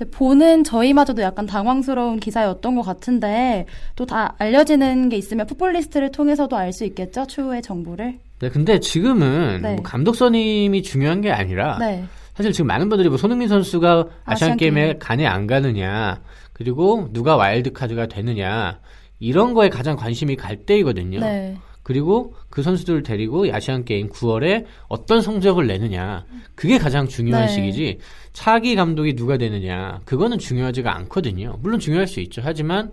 보는 0.07 0.64
저희마저도 0.64 1.23
약간 1.23 1.47
당황스러운 1.47 2.21
기사였던 2.21 2.75
것 2.76 2.83
같은데 2.83 3.66
또 3.97 4.04
다 4.07 4.35
알려지는 4.38 5.09
게 5.09 5.16
있으면 5.16 5.47
풋볼리스트를 5.47 6.11
통해서도 6.12 6.57
알 6.57 6.73
수 6.73 6.85
있겠죠 6.85 7.26
추후의 7.26 7.62
정보를. 7.62 8.19
네, 8.40 8.49
근데 8.49 8.80
지금은 8.80 9.61
네. 9.62 9.75
뭐 9.75 9.83
감독 9.83 10.14
선임이 10.16 10.83
중요한 10.83 11.21
게 11.21 11.30
아니라 11.30 11.78
네. 11.78 12.04
사실 12.35 12.52
지금 12.52 12.69
많은 12.69 12.88
분들이 12.88 13.09
뭐 13.09 13.19
손흥민 13.19 13.49
선수가 13.49 14.07
아시안 14.25 14.57
게임에 14.57 14.83
게임. 14.85 14.99
가느냐 14.99 15.26
안 15.26 15.47
가느냐 15.47 16.21
그리고 16.54 17.09
누가 17.12 17.37
와일드 17.37 17.73
카드가 17.73 18.07
되느냐 18.07 18.80
이런 19.19 19.52
거에 19.54 19.69
가장 19.69 19.97
관심이 19.97 20.37
갈 20.37 20.57
때이거든요. 20.64 21.21
네. 21.21 21.57
그리고 21.90 22.35
그 22.50 22.62
선수들을 22.62 23.02
데리고 23.02 23.52
아시안 23.52 23.85
게임 23.85 24.11
9월에 24.11 24.64
어떤 24.87 25.20
성적을 25.20 25.66
내느냐 25.66 26.25
그게 26.54 26.78
가장 26.78 27.09
중요한 27.09 27.47
네. 27.47 27.52
시기지 27.52 27.99
차기 28.32 28.76
감독이 28.76 29.16
누가 29.16 29.37
되느냐 29.37 29.99
그거는 30.04 30.38
중요하지가 30.38 30.97
않거든요. 30.99 31.59
물론 31.61 31.80
중요할 31.80 32.06
수 32.06 32.20
있죠. 32.20 32.42
하지만 32.44 32.92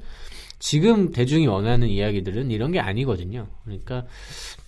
지금 0.58 1.12
대중이 1.12 1.46
원하는 1.46 1.89
이야기들은 1.89 2.50
이런 2.50 2.72
게 2.72 2.80
아니거든요. 2.80 3.46
그러니까 3.66 4.04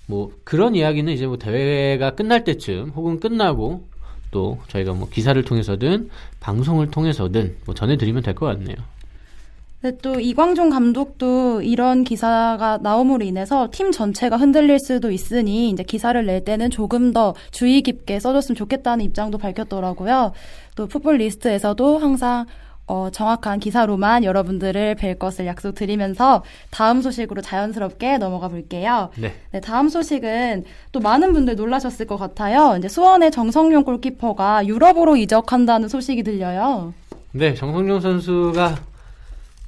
뭐 0.06 0.32
그런 0.44 0.76
이야기는 0.76 1.12
이제 1.12 1.26
뭐 1.26 1.40
대회가 1.40 2.12
끝날 2.12 2.44
때쯤 2.44 2.90
혹은 2.90 3.20
끝나고 3.20 3.88
또 4.30 4.60
저희가 4.68 4.94
뭐 4.94 5.10
기사를 5.10 5.44
통해서든 5.44 6.12
방송을 6.40 6.92
통해서든 6.92 7.56
뭐 7.66 7.74
전해드리면 7.74 8.22
될 8.22 8.36
것 8.36 8.46
같네요. 8.46 8.78
근데 9.82 9.98
또 10.02 10.20
이광종 10.20 10.70
감독도 10.72 11.62
이런 11.62 12.04
기사가 12.04 12.80
나옴으로 12.82 13.24
인해서 13.24 13.70
팀 13.72 13.92
전체가 13.92 14.36
흔들릴 14.36 14.78
수도 14.80 15.10
있으니 15.10 15.70
이제 15.70 15.84
기사를 15.84 16.24
낼 16.26 16.44
때는 16.44 16.70
조금 16.70 17.14
더 17.14 17.34
주의 17.52 17.82
깊게 17.82 18.20
써줬으면 18.20 18.58
좋겠다는 18.58 19.06
입장도 19.06 19.38
밝혔더라고요. 19.38 20.34
또 20.76 20.88
풋볼 20.88 21.18
리스트에서도 21.18 21.98
항상 21.98 22.46
어, 22.88 23.10
정확한 23.12 23.60
기사로만 23.60 24.24
여러분들을 24.24 24.96
뵐 24.96 25.20
것을 25.20 25.46
약속드리면서 25.46 26.44
다음 26.72 27.04
소식으로 27.04 27.42
자연스럽게 27.42 28.18
넘어가 28.18 28.48
볼게요. 28.48 29.12
네. 29.16 29.36
네, 29.52 29.62
다음 29.62 29.90
소식은 29.90 30.66
또 30.92 31.00
많은 31.00 31.32
분들 31.32 31.56
놀라셨을 31.56 32.08
것 32.08 32.18
같아요. 32.18 32.76
이제 32.80 32.88
수원의 32.88 33.30
정성용 33.30 33.84
골키퍼가 33.84 34.66
유럽으로 34.66 35.18
이적한다는 35.18 35.88
소식이 35.88 36.24
들려요. 36.24 36.96
네, 37.32 37.54
정성용 37.54 38.00
선수가 38.00 38.89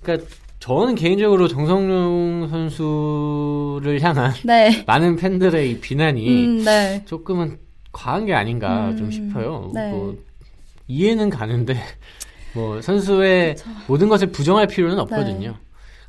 그러니까 0.01 0.27
저는 0.59 0.95
개인적으로 0.95 1.47
정성용 1.47 2.47
선수를 2.49 3.99
향한 4.01 4.31
네. 4.43 4.83
많은 4.85 5.15
팬들의 5.15 5.71
이 5.71 5.79
비난이 5.79 6.45
음, 6.45 6.63
네. 6.63 7.03
조금은 7.05 7.57
과한 7.91 8.25
게 8.25 8.33
아닌가 8.33 8.89
음, 8.89 8.97
좀 8.97 9.11
싶어요. 9.11 9.71
네. 9.73 9.91
뭐 9.91 10.17
이해는 10.87 11.29
가는데 11.29 11.75
뭐 12.53 12.81
선수의 12.81 13.55
모든 13.87 14.07
것을 14.07 14.31
부정할 14.31 14.67
필요는 14.67 14.99
없거든요. 14.99 15.51
네. 15.51 15.57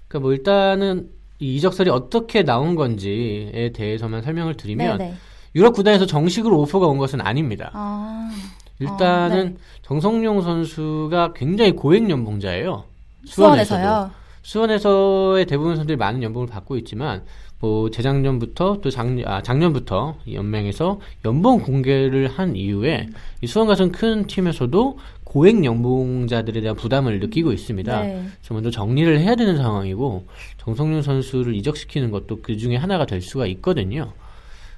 그러니까 0.08 0.18
뭐 0.20 0.32
일단은 0.32 1.08
이 1.38 1.56
이적설이 1.56 1.90
어떻게 1.90 2.42
나온 2.42 2.74
건지에 2.74 3.72
대해서만 3.74 4.22
설명을 4.22 4.56
드리면 4.56 4.98
네, 4.98 5.04
네. 5.08 5.14
유럽 5.54 5.74
구단에서 5.74 6.06
정식으로 6.06 6.60
오퍼가 6.60 6.86
온 6.86 6.98
것은 6.98 7.20
아닙니다. 7.20 7.70
아, 7.72 8.30
일단은 8.78 9.54
네. 9.54 9.60
정성용 9.82 10.42
선수가 10.42 11.32
굉장히 11.34 11.72
고액 11.72 12.08
연봉자예요. 12.10 12.84
수원에서요. 13.24 14.10
수원에서의 14.42 15.46
대부분 15.46 15.76
선수들이 15.76 15.96
많은 15.96 16.22
연봉을 16.22 16.48
받고 16.48 16.76
있지만 16.78 17.24
뭐 17.60 17.90
재작년부터 17.90 18.80
또 18.82 18.90
작년 18.90 19.28
아 19.28 19.40
작년부터 19.40 20.16
이 20.26 20.34
연맹에서 20.34 20.98
연봉 21.24 21.60
공개를 21.60 22.26
한 22.26 22.56
이후에 22.56 23.08
이 23.40 23.46
수원 23.46 23.68
같은 23.68 23.92
큰 23.92 24.26
팀에서도 24.26 24.98
고액 25.22 25.64
연봉자들에 25.64 26.60
대한 26.60 26.76
부담을 26.76 27.20
느끼고 27.20 27.52
있습니다. 27.52 28.02
네. 28.02 28.26
그래서 28.40 28.54
먼저 28.54 28.70
정리를 28.70 29.18
해야 29.20 29.36
되는 29.36 29.56
상황이고 29.56 30.26
정성윤 30.58 31.02
선수를 31.02 31.54
이적시키는 31.54 32.10
것도 32.10 32.40
그 32.42 32.56
중에 32.56 32.76
하나가 32.76 33.06
될 33.06 33.22
수가 33.22 33.46
있거든요. 33.46 34.12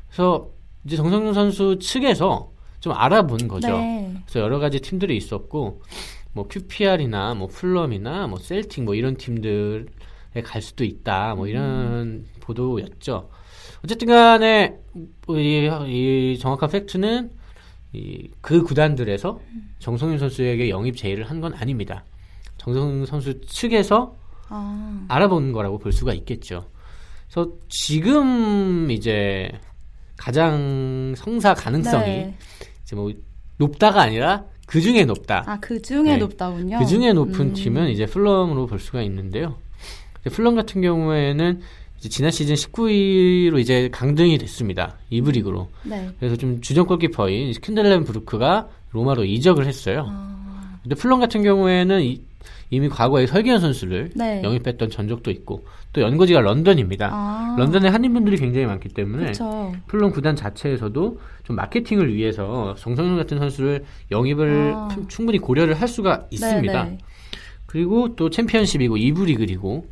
그래서 0.09 0.51
이제 0.85 0.97
정성윤 0.97 1.33
선수 1.33 1.79
측에서 1.79 2.53
좀 2.81 2.93
알아본 2.93 3.49
거죠. 3.49 3.69
네. 3.79 4.15
그래서 4.27 4.41
여러 4.41 4.59
가지 4.59 4.79
팀들이 4.79 5.17
있었고 5.17 5.81
뭐 6.35 6.47
QPR이나 6.49 7.35
뭐 7.35 7.49
풀럼이나 7.49 8.27
뭐 8.27 8.39
셀틱 8.39 8.85
뭐 8.85 8.95
이런 8.95 9.17
팀들에 9.17 9.85
갈 10.45 10.61
수도 10.61 10.85
있다 10.85 11.35
뭐 11.37 11.47
이런 11.47 12.27
보도였죠. 12.41 13.31
어쨌든 13.85 14.09
간에 14.09 14.77
이, 15.29 15.71
이 15.89 16.39
정확한 16.39 16.71
팩트는 16.71 17.31
이, 17.93 18.29
그 18.41 18.63
구단들에서 18.63 19.41
정성룡 19.79 20.19
선수에게 20.19 20.69
영입 20.69 20.97
제의를 20.97 21.31
한 21.31 21.41
건 21.41 21.55
아닙니다. 21.55 22.05
정성룡 22.59 23.07
선수 23.07 23.41
측에서 23.43 24.17
아, 24.49 25.07
알아본 25.09 25.53
거라고 25.53 25.79
볼 25.79 25.93
수가 25.93 26.13
있겠죠. 26.15 26.67
그래서 27.31 27.53
지금 27.69 28.91
이제 28.91 29.51
가장 30.17 31.15
성사 31.17 31.55
가능성이 31.55 32.07
네. 32.07 32.37
이제 32.83 32.97
뭐 32.97 33.13
높다가 33.59 34.03
아니라 34.03 34.45
그 34.67 34.81
중에 34.81 35.05
높다. 35.05 35.45
아, 35.47 35.59
그 35.61 35.81
중에 35.81 36.03
네. 36.03 36.17
높다군요. 36.17 36.79
그 36.79 36.87
중에 36.87 37.13
높은 37.13 37.41
음. 37.49 37.53
팀은 37.53 37.91
이제 37.91 38.07
풀럼으로 38.07 38.67
볼 38.67 38.79
수가 38.79 39.03
있는데요. 39.03 39.57
풀럼 40.31 40.55
같은 40.55 40.81
경우에는 40.81 41.61
지난 41.99 42.31
시즌 42.31 42.55
19위로 42.55 43.59
이제 43.59 43.89
강등이 43.91 44.39
됐습니다. 44.39 44.97
2부 45.11 45.33
리그로. 45.33 45.69
네. 45.85 46.11
그래서 46.19 46.37
좀 46.37 46.61
주전 46.61 46.87
골키퍼인 46.87 47.53
스테켈렌부르크가 47.53 48.69
로마로 48.93 49.25
이적을 49.25 49.67
했어요. 49.67 50.07
아, 50.09 50.79
근데 50.83 50.95
풀럼 50.95 51.21
같은 51.21 51.43
경우에는 51.43 52.03
이, 52.03 52.21
이미 52.71 52.89
과거에 52.89 53.27
설기현 53.27 53.61
선수를 53.61 54.11
네. 54.15 54.43
영입했던 54.43 54.91
전적도 54.91 55.31
있고 55.31 55.65
또 55.93 56.01
연고지가 56.01 56.41
런던입니다. 56.41 57.09
아. 57.13 57.57
런던에 57.59 57.89
한인분들이 57.89 58.37
굉장히 58.37 58.67
많기 58.67 58.89
때문에 58.89 59.23
그렇죠. 59.25 59.73
풀럼 59.87 60.11
구단 60.11 60.35
자체에서도 60.37 61.21
좀 61.45 61.57
마케팅을 61.57 62.13
위해서 62.15 62.75
정성룡 62.79 63.17
같은 63.17 63.39
선수를 63.39 63.85
영입을 64.11 64.73
아. 64.75 64.89
품- 64.89 65.07
충분히 65.09 65.39
고려를 65.39 65.75
할 65.75 65.87
수가 65.89 66.27
있습니다. 66.31 66.85
네네. 66.85 66.99
그리고 67.67 68.15
또 68.17 68.31
챔피언십이고 68.31 68.97
2부 68.97 69.25
리그이고 69.27 69.87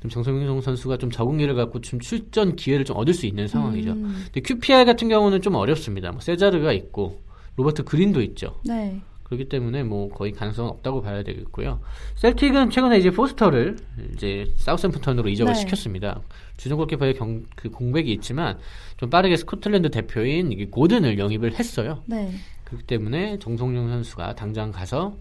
좀 0.00 0.10
정성윤 0.10 0.60
선수가 0.60 0.98
좀 0.98 1.10
적응기를 1.10 1.54
갖고 1.54 1.80
좀 1.80 1.98
출전 2.00 2.54
기회를 2.54 2.84
좀 2.84 2.96
얻을 2.96 3.14
수 3.14 3.26
있는 3.26 3.48
상황이죠. 3.48 3.90
음. 3.92 4.22
근데 4.26 4.40
QPR 4.40 4.84
같은 4.84 5.08
경우는 5.08 5.42
좀 5.42 5.54
어렵습니다. 5.56 6.12
뭐 6.12 6.20
세자르가 6.20 6.72
있고 6.72 7.20
로버트 7.56 7.82
그린도 7.84 8.22
있죠. 8.22 8.54
네. 8.64 9.00
그렇기 9.28 9.48
때문에 9.48 9.82
뭐 9.82 10.08
거의 10.08 10.32
가능성은 10.32 10.70
없다고 10.70 11.02
봐야 11.02 11.22
되겠고요. 11.22 11.80
셀틱은 12.16 12.70
최근에 12.70 12.98
이제 12.98 13.10
포스터를 13.10 13.76
이제 14.14 14.50
사우샘프턴으로 14.56 15.28
이적을 15.28 15.52
네. 15.52 15.60
시켰습니다. 15.60 16.20
주전 16.56 16.78
골키퍼의 16.78 17.14
경, 17.14 17.44
그 17.54 17.70
공백이 17.70 18.10
있지만 18.14 18.58
좀 18.96 19.10
빠르게 19.10 19.36
스코틀랜드 19.36 19.90
대표인 19.90 20.50
이게 20.50 20.66
고든을 20.66 21.18
영입을 21.18 21.58
했어요. 21.58 22.02
네. 22.06 22.32
그렇기 22.64 22.86
때문에 22.86 23.38
정성룡 23.38 23.88
선수가 23.90 24.34
당장 24.34 24.72
가서 24.72 25.16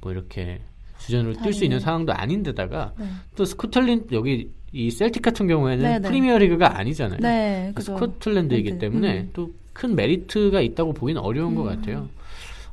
뭐 0.00 0.12
이렇게 0.12 0.60
주전으로 0.98 1.34
뛸 1.34 1.52
수. 1.52 1.64
있는 1.64 1.78
상황도 1.78 2.12
아닌데다가 2.12 2.94
네. 2.98 3.06
또 3.36 3.44
스코틀랜드 3.44 4.14
여기 4.14 4.50
이 4.72 4.90
셀틱 4.90 5.20
같은 5.20 5.46
경우에는 5.46 5.84
네, 5.84 5.98
네. 5.98 6.08
프리미어 6.08 6.38
리그가 6.38 6.78
아니잖아요. 6.78 7.20
네. 7.20 7.72
그죠. 7.74 7.94
스코틀랜드이기 7.98 8.70
랜드. 8.70 8.86
때문에 8.86 9.20
음. 9.20 9.30
또큰 9.34 9.94
메리트가 9.94 10.62
있다고 10.62 10.94
보기는 10.94 11.20
어려운 11.20 11.54
것 11.54 11.64
같아요. 11.64 12.08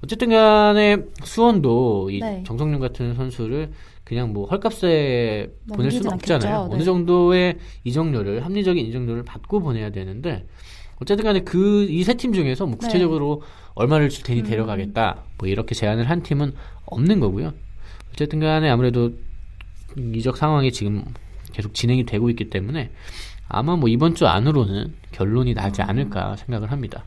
어쨌든 0.03 0.29
간에 0.29 0.98
수원도 1.24 2.10
이 2.12 2.20
네. 2.20 2.44
정성룡 2.45 2.79
같은 2.79 3.13
선수를 3.15 3.72
그냥 4.03 4.34
뭐 4.34 4.48
헐값에 4.48 5.51
보낼 5.74 5.91
수는 5.91 6.13
없잖아요. 6.13 6.56
않겠죠. 6.56 6.72
어느 6.74 6.79
네. 6.79 6.86
정도의 6.86 7.58
이적료를 7.84 8.46
합리적인 8.46 8.86
이적료를 8.86 9.24
받고 9.24 9.60
보내야 9.60 9.89
되는데 9.91 10.46
어쨌든 11.01 11.25
간에 11.25 11.41
그 11.41 11.85
이 11.90 12.01
세 12.01 12.14
팀 12.16 12.33
중에서 12.33 12.66
뭐 12.66 12.75
네. 12.75 12.85
구체적으로 12.88 13.42
얼마를 13.75 14.09
줄 14.09 14.24
음. 14.24 14.25
테니 14.27 14.44
데려가겠다 14.44 15.24
뭐 15.38 15.48
이렇게 15.48 15.75
제안을 15.75 16.09
한 16.09 16.24
팀은 16.24 16.53
없는 16.85 17.20
거고요. 17.20 17.53
어쨌든 18.14 18.40
간에 18.40 18.70
아무래도 18.70 19.12
이적 20.14 20.38
상황이 20.38 20.72
지금 20.72 21.03
계속 21.51 21.74
진행이 21.74 22.05
되고 22.05 22.29
있기 22.29 22.50
때문에 22.50 22.92
아마 23.48 23.75
뭐 23.75 23.90
이번 23.90 24.16
주 24.16 24.27
안으로는 24.27 24.94
결론이 25.12 25.53
나지 25.53 25.81
않을까 25.81 26.35
생각을 26.38 26.72
합니다. 26.72 27.03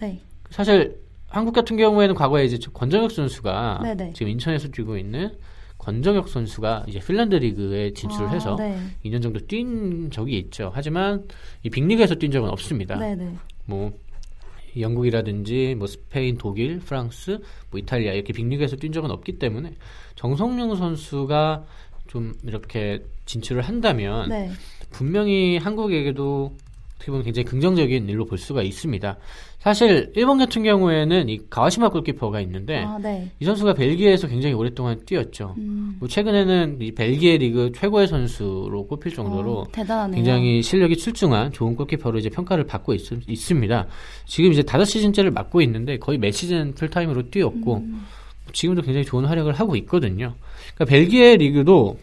네. 0.00 0.20
사실 0.50 0.98
한국 1.28 1.52
같은 1.52 1.76
경우에는 1.76 2.14
과거에 2.14 2.44
이제 2.44 2.58
권정혁 2.72 3.10
선수가 3.10 3.80
네네. 3.82 4.12
지금 4.14 4.30
인천에서 4.32 4.68
뛰고 4.68 4.96
있는 4.96 5.36
권정혁 5.78 6.28
선수가 6.28 6.86
이제 6.88 6.98
핀란드 6.98 7.36
리그에 7.36 7.92
진출을 7.92 8.28
아, 8.28 8.32
해서 8.32 8.56
네. 8.56 8.78
2년 9.04 9.22
정도 9.22 9.40
뛴 9.46 10.08
적이 10.10 10.38
있죠. 10.38 10.70
하지만 10.74 11.26
이 11.62 11.70
빅리그에서 11.70 12.16
뛴 12.16 12.30
적은 12.30 12.48
없습니다. 12.50 12.96
네, 12.96 13.14
네. 13.14 13.32
뭐 13.66 13.92
영국이라든지 14.78 15.74
뭐 15.78 15.86
스페인, 15.86 16.38
독일, 16.38 16.80
프랑스, 16.80 17.38
뭐 17.70 17.78
이탈리아 17.78 18.12
이렇게 18.12 18.32
빅리그에서 18.32 18.76
뛴 18.76 18.92
적은 18.92 19.10
없기 19.10 19.38
때문에 19.38 19.74
정성용 20.16 20.74
선수가 20.76 21.64
좀 22.08 22.34
이렇게 22.44 23.04
진출을 23.26 23.62
한다면 23.62 24.28
네. 24.28 24.50
분명히 24.90 25.58
한국에게도 25.58 26.56
어떻게 26.96 27.10
보면 27.10 27.24
굉장히 27.24 27.44
긍정적인 27.44 28.08
일로 28.08 28.24
볼 28.24 28.38
수가 28.38 28.62
있습니다. 28.62 29.16
사실 29.58 30.12
일본 30.14 30.38
같은 30.38 30.62
경우에는 30.62 31.28
이 31.28 31.40
가와시마 31.50 31.88
골키퍼가 31.88 32.40
있는데 32.42 32.84
아, 32.84 32.98
네. 32.98 33.30
이 33.40 33.44
선수가 33.44 33.74
벨기에에서 33.74 34.28
굉장히 34.28 34.54
오랫동안 34.54 35.04
뛰었죠. 35.04 35.54
음. 35.58 35.96
뭐 35.98 36.08
최근에는 36.08 36.78
이 36.80 36.92
벨기에 36.92 37.38
리그 37.38 37.72
최고의 37.74 38.06
선수로 38.06 38.86
꼽힐 38.86 39.12
정도로 39.12 39.60
어. 39.60 40.10
굉장히 40.12 40.62
실력이 40.62 40.96
출중한 40.96 41.52
좋은 41.52 41.74
골키퍼로 41.74 42.18
이제 42.18 42.28
평가를 42.30 42.64
받고 42.64 42.94
있, 42.94 43.36
습니다 43.36 43.86
지금 44.24 44.52
이제 44.52 44.62
다섯 44.62 44.84
시즌째를 44.84 45.30
맡고 45.32 45.60
있는데 45.62 45.98
거의 45.98 46.18
매 46.18 46.30
시즌 46.30 46.72
풀타임으로 46.74 47.30
뛰었고 47.30 47.76
음. 47.78 48.06
지금도 48.52 48.82
굉장히 48.82 49.04
좋은 49.04 49.24
활약을 49.24 49.52
하고 49.54 49.76
있거든요. 49.76 50.34
그러니까 50.74 50.84
벨기에 50.84 51.36
리그도 51.36 51.98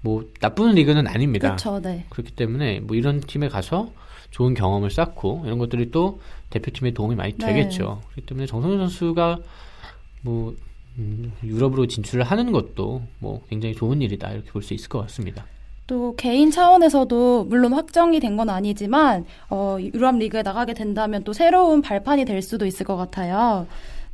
뭐 0.00 0.24
나쁜 0.40 0.70
리그는 0.74 1.06
아닙니다. 1.06 1.48
그렇죠. 1.48 1.80
네. 1.80 2.06
그렇기 2.08 2.32
때문에 2.32 2.80
뭐 2.80 2.96
이런 2.96 3.20
팀에 3.20 3.48
가서 3.48 3.90
좋은 4.30 4.54
경험을 4.54 4.90
쌓고 4.90 5.42
이런 5.46 5.58
것들이 5.58 5.90
또 5.90 6.20
대표팀에 6.50 6.92
도움이 6.92 7.14
많이 7.16 7.32
네. 7.36 7.46
되겠죠. 7.46 8.00
그렇기 8.12 8.26
때문에 8.26 8.46
정성현 8.46 8.78
선수가 8.78 9.38
뭐 10.22 10.54
음, 10.98 11.32
유럽으로 11.44 11.86
진출을 11.86 12.24
하는 12.24 12.50
것도 12.52 13.02
뭐 13.20 13.42
굉장히 13.48 13.74
좋은 13.74 14.00
일이다 14.02 14.30
이렇게 14.32 14.50
볼 14.50 14.62
수 14.62 14.74
있을 14.74 14.88
것 14.88 15.00
같습니다. 15.02 15.46
또 15.86 16.14
개인 16.16 16.50
차원에서도 16.50 17.44
물론 17.44 17.72
확정이 17.72 18.20
된 18.20 18.36
건 18.36 18.50
아니지만 18.50 19.24
어, 19.48 19.78
유럽 19.80 20.16
리그에 20.18 20.42
나가게 20.42 20.74
된다면 20.74 21.24
또 21.24 21.32
새로운 21.32 21.80
발판이 21.82 22.24
될 22.26 22.42
수도 22.42 22.66
있을 22.66 22.84
것 22.84 22.96
같아요. 22.96 23.66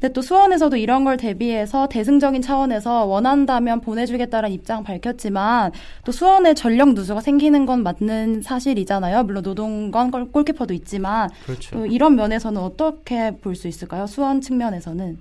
근데 0.05 0.13
또 0.13 0.21
수원에서도 0.21 0.77
이런 0.77 1.03
걸 1.05 1.17
대비해서 1.17 1.89
대승적인 1.89 2.43
차원에서 2.43 3.07
원한다면 3.07 3.81
보내주겠다는 3.81 4.53
입장 4.53 4.83
밝혔지만 4.85 5.73
또 6.05 6.13
수원에 6.13 6.53
전력 6.53 6.93
누수가 6.93 7.23
생기는 7.23 7.65
건 7.65 7.83
맞는 7.83 8.43
사실이잖아요. 8.43 9.23
물론 9.23 9.43
노동건 9.43 10.11
골- 10.11 10.31
골키퍼도 10.31 10.75
있지만 10.75 11.31
그렇죠. 11.47 11.71
또 11.77 11.87
이런 11.87 12.17
면에서는 12.17 12.61
어떻게 12.61 13.31
볼 13.39 13.55
수 13.55 13.67
있을까요? 13.67 14.07
수원 14.07 14.43
측면에서는 14.43 15.17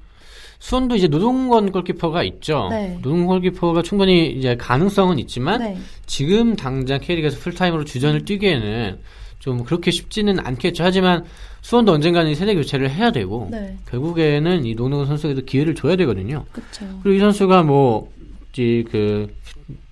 수원도 0.59 0.95
이제 0.97 1.07
노동건 1.07 1.71
골키퍼가 1.71 2.23
있죠. 2.23 2.67
네. 2.69 2.95
노동건 3.01 3.27
골키퍼가 3.39 3.83
충분히 3.83 4.31
이제 4.31 4.57
가능성은 4.57 5.17
있지만 5.19 5.59
네. 5.61 5.77
지금 6.07 6.57
당장 6.57 6.99
K리그에서 6.99 7.37
풀타임으로 7.39 7.85
주전을 7.85 8.25
뛰기에는 8.25 8.97
좀 9.43 9.65
그렇게 9.65 9.91
쉽지는 9.91 10.39
않겠죠. 10.39 10.85
하지만 10.85 11.25
수원도 11.59 11.91
언젠가는 11.91 12.31
이 12.31 12.35
세대 12.35 12.55
교체를 12.55 12.89
해야 12.89 13.11
되고 13.11 13.49
네. 13.51 13.75
결국에는 13.89 14.65
이 14.65 14.73
노동건 14.73 15.05
선수에도 15.05 15.41
기회를 15.43 15.75
줘야 15.75 15.97
되거든요. 15.97 16.45
그렇죠. 16.53 16.85
그리고 17.03 17.17
이 17.17 17.19
선수가 17.19 17.63
뭐, 17.63 18.09
이제 18.53 18.85
그, 18.89 19.35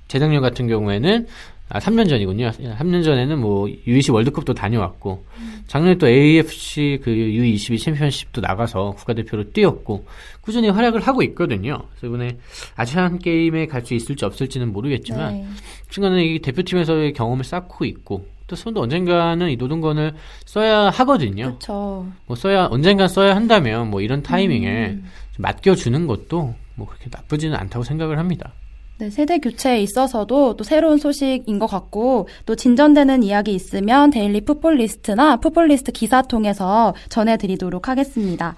재작년 0.07 0.41
같은 0.41 0.69
경우에는, 0.69 1.27
아, 1.67 1.79
3년 1.79 2.07
전이군요. 2.07 2.49
3년 2.51 3.03
전에는 3.03 3.39
뭐, 3.39 3.65
U20 3.65 4.13
월드컵도 4.13 4.53
다녀왔고, 4.53 5.25
작년에 5.67 5.97
또 5.97 6.07
AFC 6.07 6.99
그 7.03 7.11
U22 7.11 7.77
챔피언십도 7.77 8.39
나가서 8.39 8.91
국가대표로 8.91 9.51
뛰었고, 9.51 10.05
꾸준히 10.39 10.69
활약을 10.69 11.01
하고 11.01 11.23
있거든요. 11.23 11.83
그래서 11.89 12.07
이번에 12.07 12.37
아시안 12.77 13.19
게임에 13.19 13.65
갈 13.67 13.83
수 13.83 13.95
있을지 13.95 14.23
없을지는 14.23 14.71
모르겠지만, 14.71 15.33
네. 15.33 15.47
중간에 15.89 16.23
이 16.23 16.39
대표팀에서의 16.39 17.11
경험을 17.11 17.43
쌓고 17.43 17.83
있고, 17.83 18.25
또 18.51 18.57
수원도 18.57 18.81
언젠가는 18.81 19.49
이 19.49 19.55
노동건을 19.55 20.13
써야 20.45 20.89
하거든요. 20.89 21.45
그렇죠. 21.45 22.05
뭐 22.27 22.35
써야 22.35 22.67
언젠간 22.69 23.07
써야 23.07 23.33
한다면 23.33 23.89
뭐 23.89 24.01
이런 24.01 24.23
타이밍에 24.23 24.89
음. 24.89 25.05
좀 25.31 25.43
맡겨주는 25.43 26.05
것도 26.05 26.53
뭐 26.75 26.87
그렇게 26.87 27.09
나쁘지는 27.09 27.55
않다고 27.57 27.85
생각을 27.85 28.19
합니다. 28.19 28.51
네, 28.97 29.09
세대 29.09 29.39
교체에 29.39 29.81
있어서도 29.81 30.57
또 30.57 30.63
새로운 30.65 30.97
소식인 30.97 31.59
것 31.59 31.65
같고 31.65 32.27
또 32.45 32.55
진전되는 32.57 33.23
이야기 33.23 33.53
있으면 33.53 34.09
데일리 34.09 34.41
풋볼리스트나 34.41 35.37
풋볼리스트 35.37 35.93
기사 35.93 36.21
통해서 36.21 36.93
전해드리도록 37.07 37.87
하겠습니다. 37.87 38.55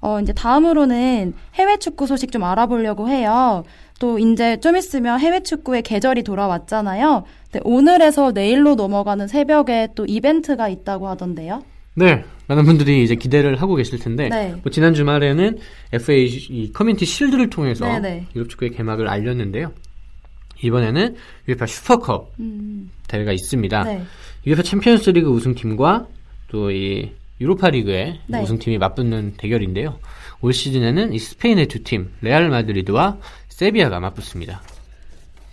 어, 0.00 0.20
이제 0.20 0.32
다음으로는 0.32 1.34
해외 1.54 1.76
축구 1.78 2.06
소식 2.08 2.32
좀 2.32 2.42
알아보려고 2.42 3.08
해요. 3.08 3.62
또 3.98 4.18
이제 4.18 4.60
좀 4.60 4.76
있으면 4.76 5.18
해외 5.20 5.42
축구의 5.42 5.82
계절이 5.82 6.22
돌아왔잖아요. 6.22 7.24
네, 7.52 7.60
오늘에서 7.64 8.32
내일로 8.32 8.74
넘어가는 8.74 9.26
새벽에 9.26 9.88
또 9.94 10.04
이벤트가 10.06 10.68
있다고 10.68 11.08
하던데요. 11.08 11.62
네, 11.94 12.24
많은 12.46 12.64
분들이 12.64 13.02
이제 13.02 13.14
기대를 13.14 13.60
하고 13.62 13.74
계실 13.74 13.98
텐데 13.98 14.28
네. 14.28 14.54
뭐 14.62 14.70
지난 14.70 14.92
주말에는 14.92 15.58
FA 15.92 16.26
이 16.26 16.72
커뮤니티 16.72 17.06
실드를 17.06 17.48
통해서 17.48 17.86
네네. 17.86 18.26
유럽 18.36 18.50
축구의 18.50 18.72
개막을 18.72 19.08
알렸는데요. 19.08 19.72
이번에는 20.62 21.16
UEFA 21.48 21.66
슈퍼컵 21.66 22.34
대회가 23.08 23.32
있습니다. 23.32 23.84
네. 23.84 24.02
UEFA 24.46 24.62
챔피언스리그 24.62 25.28
우승팀과 25.28 26.06
또 26.48 26.70
이 26.70 27.12
유로파리그의 27.40 28.20
네. 28.26 28.42
우승팀이 28.42 28.78
맞붙는 28.78 29.34
대결인데요. 29.36 29.98
올 30.40 30.52
시즌에는 30.52 31.12
이 31.12 31.18
스페인의 31.18 31.66
두 31.68 31.82
팀, 31.82 32.10
레알 32.20 32.48
마드리드와 32.48 33.18
세비야가 33.56 34.00
맞붙습니다. 34.00 34.60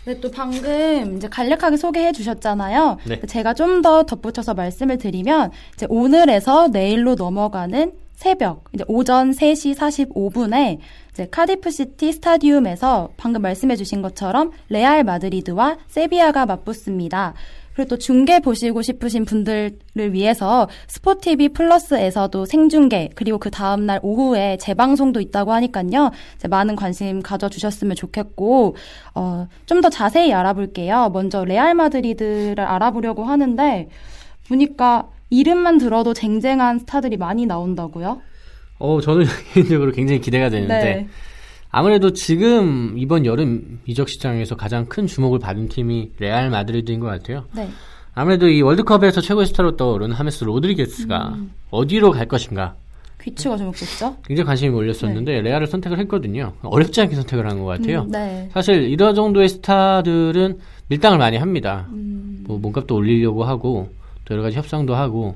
네, 0.03 0.19
또 0.19 0.29
방금 0.29 1.15
이제 1.15 1.29
간략하게 1.29 1.77
소개해 1.77 2.11
주셨잖아요. 2.11 2.97
네. 3.05 3.21
제가 3.21 3.53
좀 3.53 3.81
더 3.81 4.03
덧붙여서 4.03 4.53
말씀을 4.53 4.97
드리면 4.97 5.51
이제 5.73 5.87
오늘에서 5.89 6.67
내일로 6.67 7.15
넘어가는 7.15 7.93
새벽 8.13 8.65
이제 8.73 8.83
오전 8.89 9.31
3시 9.31 9.75
45분에 9.75 10.79
이제 11.11 11.27
카디프 11.31 11.69
시티 11.69 12.11
스타디움에서 12.11 13.11
방금 13.15 13.41
말씀해 13.41 13.77
주신 13.77 14.01
것처럼 14.01 14.51
레알 14.67 15.05
마드리드와 15.05 15.77
세비야가 15.87 16.45
맞붙습니다. 16.45 17.33
그리고 17.75 17.89
또 17.89 17.97
중계 17.97 18.39
보시고 18.39 18.81
싶으신 18.81 19.25
분들을 19.25 19.73
위해서 20.13 20.67
스포티비 20.87 21.49
플러스에서도 21.49 22.45
생중계 22.45 23.09
그리고 23.15 23.37
그 23.37 23.51
다음날 23.51 23.99
오후에 24.01 24.57
재방송도 24.57 25.19
있다고 25.19 25.53
하니까요. 25.53 26.11
많은 26.49 26.75
관심 26.75 27.21
가져주셨으면 27.21 27.95
좋겠고 27.95 28.75
어, 29.13 29.47
좀 29.67 29.83
더 29.83 29.89
자세히 29.89 30.31
알아볼게요. 30.33 31.09
먼저 31.11 31.43
레알 31.43 31.75
마드리드를 31.75 32.63
알아보려고 32.63 33.25
하는데 33.25 33.89
보니까 34.47 35.09
이름만 35.29 35.77
들어도 35.77 36.13
쟁쟁한 36.13 36.79
스타들이 36.79 37.17
많이 37.17 37.45
나온다고요? 37.45 38.21
어, 38.79 39.01
저는 39.01 39.25
개인적으로 39.53 39.91
굉장히 39.91 40.21
기대가 40.21 40.49
되는데 40.49 40.73
네. 40.83 41.07
아무래도 41.75 42.13
지금 42.13 42.93
이번 42.99 43.25
여름 43.25 43.79
이적 43.87 44.07
시장에서 44.07 44.55
가장 44.55 44.85
큰 44.85 45.07
주목을 45.07 45.39
받은 45.39 45.69
팀이 45.69 46.11
레알 46.19 46.51
마드리드인 46.51 46.99
것 46.99 47.07
같아요. 47.07 47.45
네. 47.55 47.67
아무래도 48.13 48.47
이 48.47 48.61
월드컵에서 48.61 49.21
최고의 49.21 49.47
스타로 49.47 49.75
떠오른 49.75 50.11
하메스 50.11 50.43
로드리게스가 50.43 51.29
음. 51.29 51.51
어디로 51.71 52.11
갈 52.11 52.27
것인가 52.27 52.75
귀추가 53.23 53.57
주목됐죠? 53.57 54.17
굉장히 54.23 54.45
관심이 54.45 54.69
몰렸었는데 54.69 55.41
레알을 55.41 55.65
선택을 55.65 55.97
했거든요. 55.97 56.53
어렵지 56.61 57.01
않게 57.01 57.15
선택을 57.15 57.49
한 57.49 57.57
것 57.57 57.65
같아요. 57.65 58.03
음, 58.03 58.11
네. 58.11 58.49
사실 58.53 58.83
이런 58.83 59.15
정도의 59.15 59.49
스타들은 59.49 60.59
밀당을 60.89 61.17
많이 61.17 61.37
합니다. 61.37 61.87
음, 61.89 62.43
뭐 62.45 62.59
몸값도 62.59 62.93
올리려고 62.95 63.45
하고 63.45 63.89
또 64.25 64.35
여러 64.35 64.43
가지 64.43 64.57
협상도 64.57 64.93
하고 64.93 65.35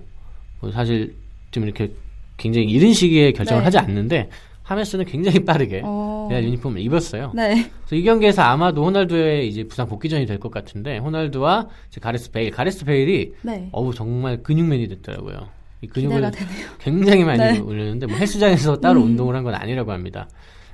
뭐 0.59 0.71
사실 0.71 1.15
좀 1.49 1.63
이렇게 1.63 1.91
굉장히 2.35 2.67
이른 2.67 2.93
시기에 2.93 3.31
결정을 3.31 3.61
네. 3.61 3.65
하지 3.65 3.79
않는데 3.79 4.29
하메스는 4.67 5.05
굉장히 5.05 5.43
빠르게 5.45 5.81
어. 5.83 6.27
레알 6.29 6.43
유니폼을 6.43 6.81
입었어요. 6.81 7.31
네. 7.33 7.69
그래서 7.85 7.95
이 7.95 8.03
경기에서 8.03 8.41
아마도 8.41 8.83
호날두의 8.85 9.47
이제 9.47 9.63
부상 9.63 9.87
복귀전이 9.87 10.25
될 10.25 10.37
것 10.39 10.51
같은데 10.51 10.97
호날두와 10.97 11.67
이제 11.89 12.01
가레스 12.01 12.31
베일, 12.31 12.51
가레스 12.51 12.83
베일이 12.83 13.33
네. 13.43 13.69
어우 13.71 13.93
정말 13.93 14.43
근육맨이 14.43 14.87
됐더라고요. 14.89 15.47
이 15.81 15.87
근육을. 15.87 16.31
굉장히 16.79 17.23
많이 17.23 17.39
네. 17.39 17.59
올렸는데 17.59 18.07
뭐 18.07 18.17
헬스장에서 18.17 18.77
따로 18.81 18.99
음. 19.01 19.07
운동을 19.07 19.35
한 19.35 19.43
건 19.43 19.55
아니라고 19.55 19.91
합니다. 19.93 20.27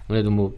아무래도 0.07 0.31
뭐 0.31 0.53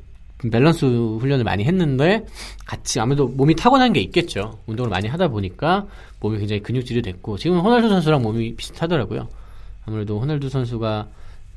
밸런스 0.52 0.86
훈련을 0.86 1.44
많이 1.44 1.64
했는데 1.66 2.26
같이 2.66 3.00
아무래도 3.00 3.28
몸이 3.28 3.56
타고난 3.56 3.92
게 3.92 4.00
있겠죠. 4.02 4.60
운동을 4.68 4.90
많이 4.90 5.08
하다 5.10 5.28
보니까 5.28 5.88
몸이 6.22 6.38
굉장히 6.40 6.62
근육질이 6.62 7.02
됐고 7.02 7.38
지금 7.38 7.60
호날두 7.60 7.90
선수랑 7.90 8.22
몸이 8.22 8.56
비슷하더라고요. 8.56 9.28
아무래도 9.86 10.20
호날두 10.20 10.48
선수가 10.50 11.08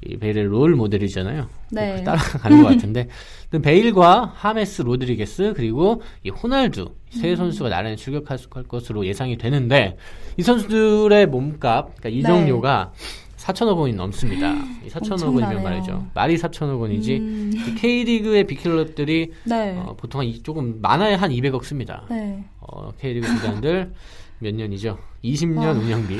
이 0.06 0.16
베일의 0.16 0.44
롤 0.44 0.76
모델이잖아요. 0.76 1.48
네. 1.72 1.94
뭐 1.94 2.04
따라가는 2.04 2.62
것 2.62 2.68
같은데 2.70 3.08
베일과 3.62 4.32
하메스 4.34 4.82
로드리게스 4.82 5.54
그리고 5.56 6.02
이 6.22 6.30
호날두 6.30 6.82
음. 6.82 7.20
세 7.20 7.34
선수가 7.34 7.68
나란히 7.68 7.96
출격할 7.96 8.38
것으로 8.68 9.06
예상이 9.06 9.36
되는데 9.38 9.96
이 10.36 10.42
선수들의 10.42 11.26
몸값 11.26 11.96
그러니까 11.96 12.08
이적료가 12.10 12.92
4천억 13.36 13.78
원이 13.78 13.94
넘습니다. 13.94 14.52
이 14.84 14.88
4천억 14.88 15.24
원이면 15.34 15.56
네. 15.56 15.62
말이죠. 15.62 16.06
말이 16.14 16.36
4천억 16.36 16.80
원이지 16.80 17.16
음, 17.16 17.50
이 17.54 17.74
K리그의 17.76 18.46
빅클럽들이 18.46 19.32
네. 19.44 19.76
어, 19.78 19.94
보통 19.96 20.20
한 20.20 20.26
이- 20.28 20.42
조금 20.42 20.80
많아야 20.82 21.16
한 21.16 21.30
200억 21.30 21.64
씁니다. 21.64 22.04
네. 22.10 22.44
어, 22.60 22.90
K리그 23.00 23.26
구단들 23.34 23.92
몇 24.40 24.54
년이죠? 24.54 24.98
20년 25.24 25.56
와. 25.58 25.70
운영비. 25.72 26.18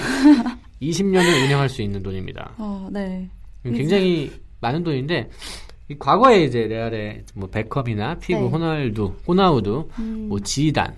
20년을 0.83 1.45
운영할 1.45 1.69
수 1.69 1.83
있는 1.83 2.03
돈입니다. 2.03 2.53
어, 2.59 2.89
네. 2.91 3.29
굉장히 3.63 4.31
많은 4.61 4.83
돈인데 4.83 5.31
이 5.89 5.95
과거에 5.99 6.45
이제 6.45 6.67
레알의 6.67 7.25
뭐 7.35 7.49
베컵이나 7.49 8.19
피구, 8.19 8.41
네. 8.41 8.49
호날두, 8.49 9.15
호나우두, 9.27 9.89
음. 9.99 10.27
뭐 10.29 10.39
지단, 10.41 10.95